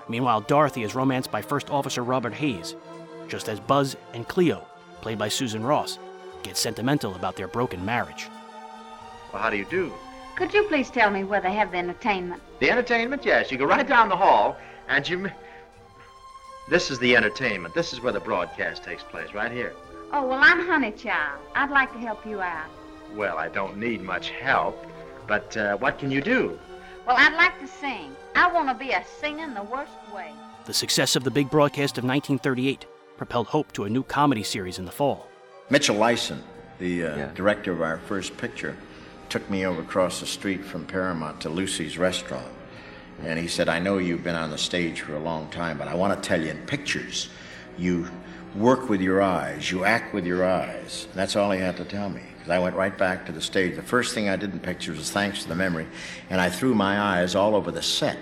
Meanwhile, 0.09 0.43
Dorothy 0.43 0.83
is 0.83 0.95
romanced 0.95 1.31
by 1.31 1.43
First 1.43 1.71
Officer 1.71 2.03
Robert 2.03 2.35
Hayes, 2.35 2.75
just 3.29 3.49
as 3.49 3.61
Buzz 3.61 3.97
and 4.15 4.27
Cleo, 4.29 4.67
played 5.01 5.19
by 5.19 5.29
Susan 5.29 5.63
Ross, 5.63 5.99
get 6.43 6.57
sentimental 6.57 7.15
about 7.15 7.37
their 7.37 7.49
broken 7.49 7.85
marriage. 7.85 8.29
Well, 9.33 9.43
how 9.43 9.51
do 9.51 9.57
you 9.57 9.65
do? 9.65 9.93
Could 10.37 10.53
you 10.53 10.65
please 10.65 10.91
tell 10.91 11.11
me 11.11 11.25
where 11.25 11.41
they 11.41 11.53
have 11.53 11.71
the 11.71 11.79
entertainment? 11.79 12.43
The 12.59 12.71
entertainment? 12.71 13.25
Yes. 13.25 13.51
You 13.51 13.59
go 13.59 13.65
right 13.65 13.87
down 13.87 14.09
the 14.09 14.17
hall, 14.17 14.57
and 14.89 15.09
you. 15.09 15.31
This 16.69 16.91
is 16.91 16.99
the 16.99 17.17
entertainment. 17.17 17.75
This 17.75 17.93
is 17.93 18.01
where 18.01 18.13
the 18.13 18.21
broadcast 18.21 18.83
takes 18.85 19.03
place, 19.03 19.35
right 19.35 19.53
here. 19.53 19.75
Oh, 20.13 20.27
well, 20.27 20.41
I'm 20.43 20.67
Honey 20.67 20.93
Child. 20.93 21.41
I'd 21.55 21.71
like 21.71 21.93
to 21.93 21.99
help 21.99 22.27
you 22.27 22.41
out. 22.41 22.69
Well, 23.15 23.39
I 23.39 23.49
don't 23.49 23.77
need 23.77 24.03
much 24.03 24.31
help, 24.31 24.87
but 25.27 25.57
uh, 25.57 25.77
what 25.77 25.99
can 25.99 26.11
you 26.11 26.21
do? 26.21 26.59
Well, 27.07 27.17
I'd 27.19 27.35
like 27.35 27.59
to 27.61 27.67
sing. 27.67 28.15
I 28.35 28.51
want 28.51 28.69
to 28.69 28.75
be 28.75 28.93
a 28.93 29.05
singing 29.21 29.55
the 29.55 29.63
worst 29.63 29.93
way. 30.15 30.33
The 30.65 30.75
success 30.75 31.17
of 31.17 31.25
the 31.25 31.31
big 31.31 31.51
broadcast 31.51 31.99
of 31.99 32.05
1938 32.05 32.87
propelled 33.17 33.49
Hope 33.49 33.73
to 33.73 33.85
a 33.85 33.91
new 33.91 34.03
comedy 34.03 34.43
series 34.43 34.79
in 34.79 34.85
the 34.85 34.93
fall. 34.93 35.29
Mitchell 35.71 35.97
Leisen, 35.97 36.41
the 36.79 37.05
uh, 37.05 37.27
director 37.35 37.73
of 37.73 37.83
our 37.83 37.99
first 37.99 38.37
picture, 38.37 38.77
took 39.29 39.49
me 39.51 39.67
over 39.67 39.83
across 39.83 40.21
the 40.21 40.27
street 40.27 40.65
from 40.65 40.87
Paramount 40.87 41.41
to 41.43 41.49
Lucey's 41.49 41.99
restaurant. 41.99 42.53
And 43.23 43.39
he 43.39 43.49
said, 43.49 43.69
I 43.69 43.79
know 43.79 43.99
you've 43.99 44.25
been 44.25 44.35
on 44.35 44.51
the 44.51 44.59
stage 44.59 45.03
for 45.03 45.15
a 45.15 45.21
long 45.21 45.49
time, 45.51 45.79
but 45.79 45.89
I 45.89 45.95
want 45.95 46.21
to 46.21 46.29
tell 46.29 46.41
you 46.41 46.51
in 46.51 46.59
pictures, 46.67 47.29
you 47.79 48.09
work 48.57 48.89
with 48.89 49.01
your 49.01 49.23
eyes, 49.23 49.71
you 49.71 49.85
act 49.85 50.13
with 50.15 50.27
your 50.27 50.45
eyes. 50.45 51.07
And 51.11 51.15
that's 51.15 51.37
all 51.37 51.51
he 51.51 51.61
had 51.61 51.77
to 51.77 51.85
tell 51.85 52.09
me. 52.09 52.23
Because 52.43 52.57
I 52.57 52.59
went 52.59 52.75
right 52.75 52.99
back 52.99 53.27
to 53.27 53.33
the 53.33 53.41
stage. 53.41 53.77
The 53.77 53.83
first 53.83 54.17
thing 54.17 54.29
I 54.29 54.35
did 54.35 54.53
in 54.53 54.59
pictures 54.59 54.99
was 54.99 55.13
thanks 55.13 55.45
to 55.45 55.49
the 55.49 55.55
memory, 55.55 55.87
and 56.29 56.41
I 56.41 56.51
threw 56.51 56.75
my 56.75 57.01
eyes 57.01 57.37
all 57.37 57.55
over 57.55 57.71
the 57.71 57.83
set. 57.83 58.19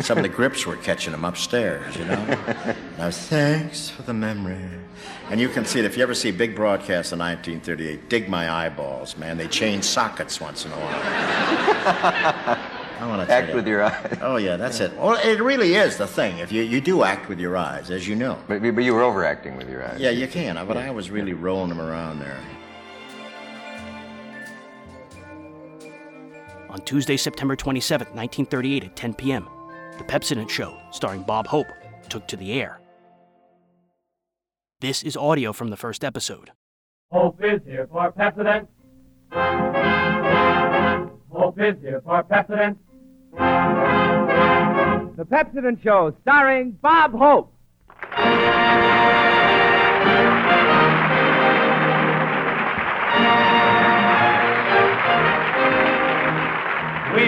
Some 0.00 0.16
of 0.16 0.22
the 0.22 0.30
grips 0.30 0.64
were 0.64 0.76
catching 0.76 1.12
them 1.12 1.26
upstairs, 1.26 1.96
you 1.96 2.06
know. 2.06 2.14
And 2.14 2.76
I 2.98 3.06
was, 3.06 3.18
thanks 3.18 3.90
for 3.90 4.00
the 4.00 4.14
memory. 4.14 4.56
And 5.28 5.38
you 5.38 5.50
can 5.50 5.66
see 5.66 5.80
it 5.80 5.84
if 5.84 5.98
you 5.98 6.02
ever 6.02 6.14
see 6.14 6.30
big 6.30 6.56
broadcasts 6.56 7.12
in 7.12 7.18
1938. 7.18 8.08
Dig 8.08 8.26
my 8.26 8.50
eyeballs, 8.50 9.18
man. 9.18 9.36
They 9.36 9.48
change 9.48 9.84
sockets 9.84 10.40
once 10.40 10.64
in 10.64 10.72
a 10.72 10.76
while. 10.76 11.00
I 13.00 13.06
want 13.06 13.28
to 13.28 13.34
Act 13.34 13.54
with 13.54 13.66
your 13.66 13.82
eyes. 13.82 14.18
Oh 14.22 14.36
yeah, 14.36 14.56
that's 14.56 14.80
it. 14.80 14.96
Well, 14.96 15.18
it 15.22 15.42
really 15.42 15.74
is 15.74 15.98
the 15.98 16.06
thing. 16.06 16.38
If 16.38 16.52
you 16.52 16.62
you 16.62 16.80
do 16.80 17.02
act 17.02 17.28
with 17.28 17.38
your 17.38 17.56
eyes, 17.56 17.90
as 17.90 18.08
you 18.08 18.16
know. 18.16 18.38
But, 18.48 18.62
but 18.62 18.84
you 18.84 18.94
were 18.94 19.02
overacting 19.02 19.56
with 19.56 19.68
your 19.68 19.86
eyes. 19.86 20.00
Yeah, 20.00 20.10
you 20.10 20.26
can. 20.26 20.54
But 20.66 20.78
I 20.78 20.90
was 20.90 21.10
really 21.10 21.34
rolling 21.34 21.68
them 21.68 21.80
around 21.80 22.20
there. 22.20 22.38
On 26.70 26.80
Tuesday, 26.82 27.16
September 27.16 27.56
27, 27.56 28.06
1938, 28.14 28.84
at 28.84 28.94
10 28.94 29.14
p.m., 29.14 29.48
The 29.98 30.04
Pepsodent 30.04 30.48
Show, 30.48 30.78
starring 30.92 31.22
Bob 31.22 31.48
Hope, 31.48 31.66
took 32.08 32.28
to 32.28 32.36
the 32.36 32.52
air. 32.52 32.80
This 34.80 35.02
is 35.02 35.16
audio 35.16 35.52
from 35.52 35.70
the 35.70 35.76
first 35.76 36.04
episode. 36.04 36.52
Hope 37.10 37.42
is 37.42 37.60
here 37.66 37.88
for 37.90 38.12
Pepsodent. 38.12 38.68
Hope 41.28 41.60
is 41.60 41.74
here 41.82 42.00
for 42.04 42.22
Pepsodent. 42.22 42.76
The 45.16 45.24
Pepsodent 45.24 45.82
Show, 45.82 46.14
starring 46.22 46.78
Bob 46.80 47.12
Hope. 47.12 47.52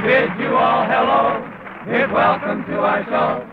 Bid 0.03 0.31
you 0.41 0.57
all 0.57 0.85
hello, 0.85 1.41
and 1.87 2.13
welcome 2.13 2.65
to 2.65 2.81
our 2.81 3.05
show. 3.05 3.47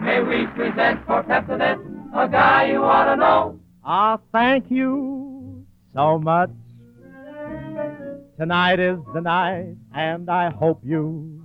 May 0.00 0.22
we 0.22 0.46
present 0.54 1.04
for 1.04 1.24
Pepsodent 1.24 1.80
a 2.14 2.28
guy 2.28 2.70
you 2.70 2.84
ought 2.84 3.06
to 3.12 3.16
know. 3.16 3.58
Ah, 3.84 4.20
thank 4.30 4.70
you 4.70 5.66
so 5.92 6.16
much. 6.20 6.50
Tonight 8.38 8.78
is 8.78 9.00
the 9.14 9.20
night, 9.20 9.74
and 9.92 10.30
I 10.30 10.50
hope 10.50 10.80
you 10.84 11.42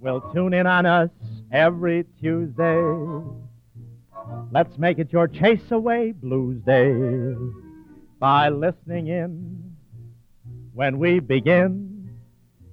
will 0.00 0.20
tune 0.32 0.52
in 0.52 0.66
on 0.66 0.84
us 0.84 1.10
every 1.52 2.06
Tuesday. 2.20 2.82
Let's 4.50 4.76
make 4.78 4.98
it 4.98 5.12
your 5.12 5.28
chase 5.28 5.70
away 5.70 6.10
blues 6.10 6.60
day 6.66 7.36
by 8.18 8.48
listening 8.48 9.06
in 9.06 9.76
when 10.74 10.98
we 10.98 11.20
begin. 11.20 11.89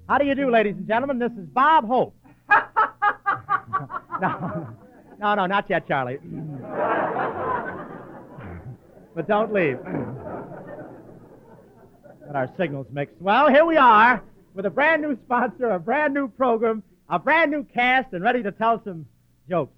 How 0.08 0.18
do 0.18 0.26
you 0.26 0.36
do, 0.36 0.50
ladies 0.50 0.76
and 0.78 0.88
gentlemen? 0.88 1.20
This 1.20 1.34
is 1.34 1.46
Bob 1.48 1.86
Hope. 1.86 2.16
no, 2.50 2.58
no, 5.20 5.36
no, 5.36 5.46
not 5.46 5.70
yet, 5.70 5.86
Charlie. 5.86 6.18
but 9.14 9.28
don't 9.28 9.52
leave. 9.52 9.78
Got 12.26 12.36
our 12.36 12.50
signals 12.58 12.88
mixed. 12.92 13.16
Well, 13.20 13.50
here 13.50 13.66
we 13.66 13.76
are 13.76 14.24
with 14.54 14.66
a 14.66 14.70
brand 14.70 15.02
new 15.02 15.18
sponsor, 15.26 15.72
a 15.72 15.80
brand 15.80 16.14
new 16.14 16.30
program, 16.30 16.84
a 17.10 17.20
brand 17.20 17.52
new 17.52 17.66
cast, 17.66 18.14
and 18.14 18.24
ready 18.24 18.42
to 18.44 18.52
tell 18.54 18.82
some 18.86 19.06
jokes. 19.50 19.74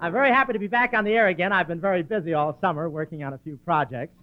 I'm 0.00 0.12
very 0.12 0.30
happy 0.30 0.54
to 0.54 0.58
be 0.58 0.68
back 0.68 0.94
on 0.94 1.04
the 1.04 1.12
air 1.12 1.26
again. 1.28 1.52
I've 1.52 1.68
been 1.68 1.80
very 1.80 2.02
busy 2.02 2.32
all 2.32 2.56
summer 2.62 2.88
working 2.88 3.24
on 3.24 3.34
a 3.34 3.38
few 3.38 3.58
projects. 3.58 4.14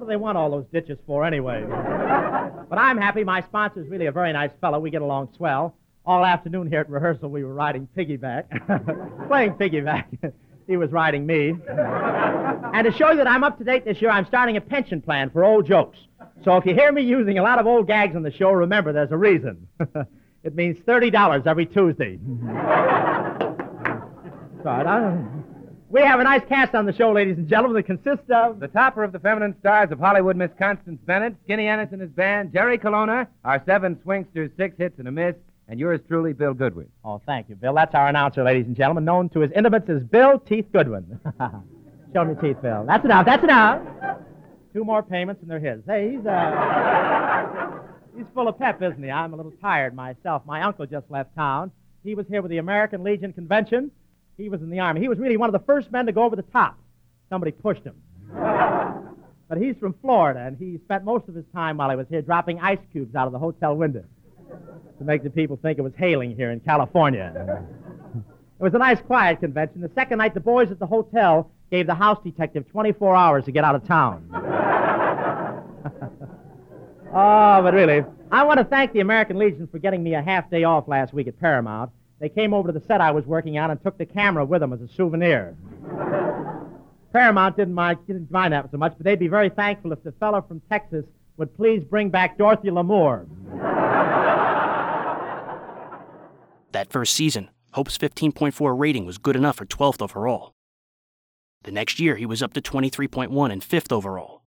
What 0.00 0.06
do 0.06 0.12
they 0.12 0.16
want 0.16 0.38
all 0.38 0.50
those 0.50 0.64
ditches 0.72 0.98
for 1.06 1.26
anyway? 1.26 1.62
but 1.68 2.78
I'm 2.78 2.96
happy. 2.96 3.22
My 3.22 3.42
sponsor's 3.42 3.86
really 3.86 4.06
a 4.06 4.12
very 4.12 4.32
nice 4.32 4.50
fellow. 4.58 4.78
We 4.78 4.88
get 4.88 5.02
along 5.02 5.28
swell. 5.36 5.76
All 6.06 6.24
afternoon 6.24 6.70
here 6.70 6.80
at 6.80 6.88
rehearsal, 6.88 7.28
we 7.28 7.44
were 7.44 7.52
riding 7.52 7.86
piggyback, 7.94 8.46
playing 9.28 9.52
piggyback. 9.56 10.32
he 10.66 10.78
was 10.78 10.90
riding 10.90 11.26
me. 11.26 11.50
and 11.50 12.86
to 12.86 12.92
show 12.96 13.10
you 13.10 13.18
that 13.18 13.28
I'm 13.28 13.44
up 13.44 13.58
to 13.58 13.64
date 13.64 13.84
this 13.84 14.00
year, 14.00 14.10
I'm 14.10 14.24
starting 14.24 14.56
a 14.56 14.62
pension 14.62 15.02
plan 15.02 15.28
for 15.28 15.44
old 15.44 15.66
jokes. 15.66 15.98
So 16.44 16.56
if 16.56 16.64
you 16.64 16.72
hear 16.72 16.92
me 16.92 17.02
using 17.02 17.38
a 17.38 17.42
lot 17.42 17.58
of 17.58 17.66
old 17.66 17.86
gags 17.86 18.16
on 18.16 18.22
the 18.22 18.32
show, 18.32 18.52
remember 18.52 18.94
there's 18.94 19.12
a 19.12 19.18
reason. 19.18 19.68
it 20.44 20.54
means 20.54 20.78
$30 20.78 21.46
every 21.46 21.66
Tuesday. 21.66 22.18
right, 24.64 24.86
I... 24.86 25.26
We 25.90 26.02
have 26.02 26.20
a 26.20 26.24
nice 26.24 26.42
cast 26.48 26.76
on 26.76 26.86
the 26.86 26.92
show, 26.92 27.10
ladies 27.10 27.36
and 27.36 27.48
gentlemen, 27.48 27.74
that 27.74 27.82
consists 27.82 28.30
of. 28.32 28.60
The 28.60 28.68
topper 28.68 29.02
of 29.02 29.10
the 29.10 29.18
feminine 29.18 29.56
stars 29.58 29.90
of 29.90 29.98
Hollywood, 29.98 30.36
Miss 30.36 30.52
Constance 30.56 31.00
Bennett, 31.04 31.34
Skinnay 31.44 31.66
Ennis 31.68 31.88
and 31.90 32.00
his 32.00 32.10
band, 32.10 32.52
Jerry 32.52 32.78
Colonna, 32.78 33.26
our 33.44 33.60
seven 33.66 33.96
swingsters, 34.06 34.52
six 34.56 34.76
hits 34.78 35.00
and 35.00 35.08
a 35.08 35.10
miss, 35.10 35.34
and 35.66 35.80
yours 35.80 36.00
truly, 36.06 36.32
Bill 36.32 36.54
Goodwin. 36.54 36.86
Oh, 37.04 37.20
thank 37.26 37.48
you, 37.48 37.56
Bill. 37.56 37.74
That's 37.74 37.92
our 37.96 38.06
announcer, 38.06 38.44
ladies 38.44 38.66
and 38.66 38.76
gentlemen, 38.76 39.04
known 39.04 39.30
to 39.30 39.40
his 39.40 39.50
intimates 39.50 39.90
as 39.90 40.00
Bill 40.04 40.38
Teeth 40.38 40.66
Goodwin. 40.72 41.18
Show 42.14 42.24
me 42.24 42.36
teeth, 42.40 42.62
Bill. 42.62 42.84
That's 42.86 43.04
enough. 43.04 43.26
That's 43.26 43.42
enough. 43.42 43.82
Two 44.72 44.84
more 44.84 45.02
payments 45.02 45.42
and 45.42 45.50
they're 45.50 45.58
his. 45.58 45.82
Hey, 45.88 46.12
he's 46.12 46.24
uh, 46.24 47.80
he's 48.16 48.26
full 48.32 48.46
of 48.46 48.56
pep, 48.60 48.80
isn't 48.80 49.02
he? 49.02 49.10
I'm 49.10 49.34
a 49.34 49.36
little 49.36 49.54
tired 49.60 49.96
myself. 49.96 50.42
My 50.46 50.62
uncle 50.62 50.86
just 50.86 51.10
left 51.10 51.34
town. 51.34 51.72
He 52.04 52.14
was 52.14 52.26
here 52.28 52.42
with 52.42 52.52
the 52.52 52.58
American 52.58 53.02
Legion 53.02 53.32
convention. 53.32 53.90
He 54.36 54.48
was 54.48 54.62
in 54.62 54.70
the 54.70 54.80
army. 54.80 55.00
He 55.00 55.08
was 55.08 55.18
really 55.18 55.36
one 55.36 55.48
of 55.48 55.52
the 55.52 55.66
first 55.66 55.90
men 55.92 56.06
to 56.06 56.12
go 56.12 56.22
over 56.24 56.36
the 56.36 56.42
top. 56.42 56.78
Somebody 57.28 57.52
pushed 57.52 57.84
him. 57.84 57.94
but 59.48 59.58
he's 59.58 59.76
from 59.78 59.94
Florida, 60.00 60.40
and 60.46 60.56
he 60.56 60.78
spent 60.84 61.04
most 61.04 61.28
of 61.28 61.34
his 61.34 61.44
time 61.54 61.76
while 61.76 61.90
he 61.90 61.96
was 61.96 62.06
here 62.08 62.22
dropping 62.22 62.60
ice 62.60 62.78
cubes 62.92 63.14
out 63.14 63.26
of 63.26 63.32
the 63.32 63.38
hotel 63.38 63.74
window 63.76 64.04
to 64.98 65.04
make 65.04 65.22
the 65.22 65.30
people 65.30 65.58
think 65.60 65.78
it 65.78 65.82
was 65.82 65.92
hailing 65.96 66.36
here 66.36 66.50
in 66.50 66.60
California. 66.60 67.64
it 68.58 68.62
was 68.62 68.74
a 68.74 68.78
nice, 68.78 69.00
quiet 69.00 69.40
convention. 69.40 69.80
The 69.80 69.90
second 69.94 70.18
night, 70.18 70.34
the 70.34 70.40
boys 70.40 70.70
at 70.70 70.78
the 70.78 70.86
hotel 70.86 71.50
gave 71.70 71.86
the 71.86 71.94
house 71.94 72.18
detective 72.22 72.68
24 72.70 73.16
hours 73.16 73.44
to 73.46 73.52
get 73.52 73.64
out 73.64 73.74
of 73.74 73.86
town. 73.86 74.28
oh, 77.12 77.62
but 77.62 77.74
really, 77.74 78.04
I 78.30 78.44
want 78.44 78.58
to 78.58 78.64
thank 78.64 78.92
the 78.92 79.00
American 79.00 79.38
Legion 79.38 79.66
for 79.68 79.78
getting 79.78 80.02
me 80.02 80.14
a 80.14 80.22
half 80.22 80.50
day 80.50 80.64
off 80.64 80.86
last 80.86 81.12
week 81.12 81.26
at 81.28 81.40
Paramount. 81.40 81.90
They 82.20 82.28
came 82.28 82.52
over 82.52 82.70
to 82.70 82.78
the 82.78 82.84
set 82.86 83.00
I 83.00 83.10
was 83.10 83.24
working 83.24 83.58
on 83.58 83.70
and 83.70 83.82
took 83.82 83.96
the 83.96 84.04
camera 84.04 84.44
with 84.44 84.60
them 84.60 84.72
as 84.74 84.82
a 84.82 84.88
souvenir. 84.88 85.56
Paramount 87.12 87.56
didn't 87.56 87.74
mind, 87.74 87.98
didn't 88.06 88.30
mind 88.30 88.52
that 88.52 88.70
so 88.70 88.76
much, 88.76 88.94
but 88.96 89.04
they'd 89.04 89.18
be 89.18 89.26
very 89.26 89.48
thankful 89.48 89.92
if 89.92 90.02
the 90.04 90.12
fellow 90.12 90.42
from 90.46 90.60
Texas 90.70 91.04
would 91.38 91.56
please 91.56 91.82
bring 91.82 92.10
back 92.10 92.36
Dorothy 92.36 92.68
Lamour. 92.68 93.26
That 96.72 96.90
first 96.90 97.14
season, 97.14 97.50
Hope's 97.72 97.98
15.4 97.98 98.78
rating 98.78 99.06
was 99.06 99.18
good 99.18 99.34
enough 99.34 99.56
for 99.56 99.64
12th 99.64 100.02
overall. 100.02 100.52
The 101.64 101.72
next 101.72 101.98
year, 101.98 102.16
he 102.16 102.26
was 102.26 102.42
up 102.42 102.52
to 102.52 102.60
23.1 102.60 103.52
and 103.52 103.62
5th 103.62 103.92
overall. 103.92 104.42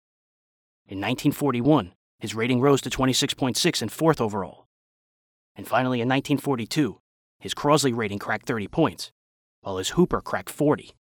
In 0.87 0.99
1941, 0.99 1.93
his 2.19 2.35
rating 2.35 2.61
rose 2.61 2.81
to 2.81 2.89
26.6 2.89 3.81
and 3.81 3.91
4th 3.91 4.21
overall. 4.21 4.67
And 5.55 5.67
finally, 5.67 5.99
in 5.99 6.07
1942, 6.07 7.00
his 7.41 7.53
Crosley 7.55 7.93
rating 7.93 8.19
cracked 8.19 8.45
30 8.45 8.67
points, 8.67 9.11
while 9.61 9.77
his 9.77 9.89
Hooper 9.89 10.21
cracked 10.21 10.51
40. 10.51 10.93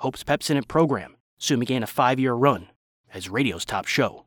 Hope's 0.00 0.24
Pepsodent 0.24 0.66
program 0.66 1.16
soon 1.38 1.60
began 1.60 1.82
a 1.82 1.86
five 1.86 2.18
year 2.18 2.32
run 2.32 2.68
as 3.12 3.28
radio's 3.28 3.64
top 3.64 3.86
show. 3.86 4.24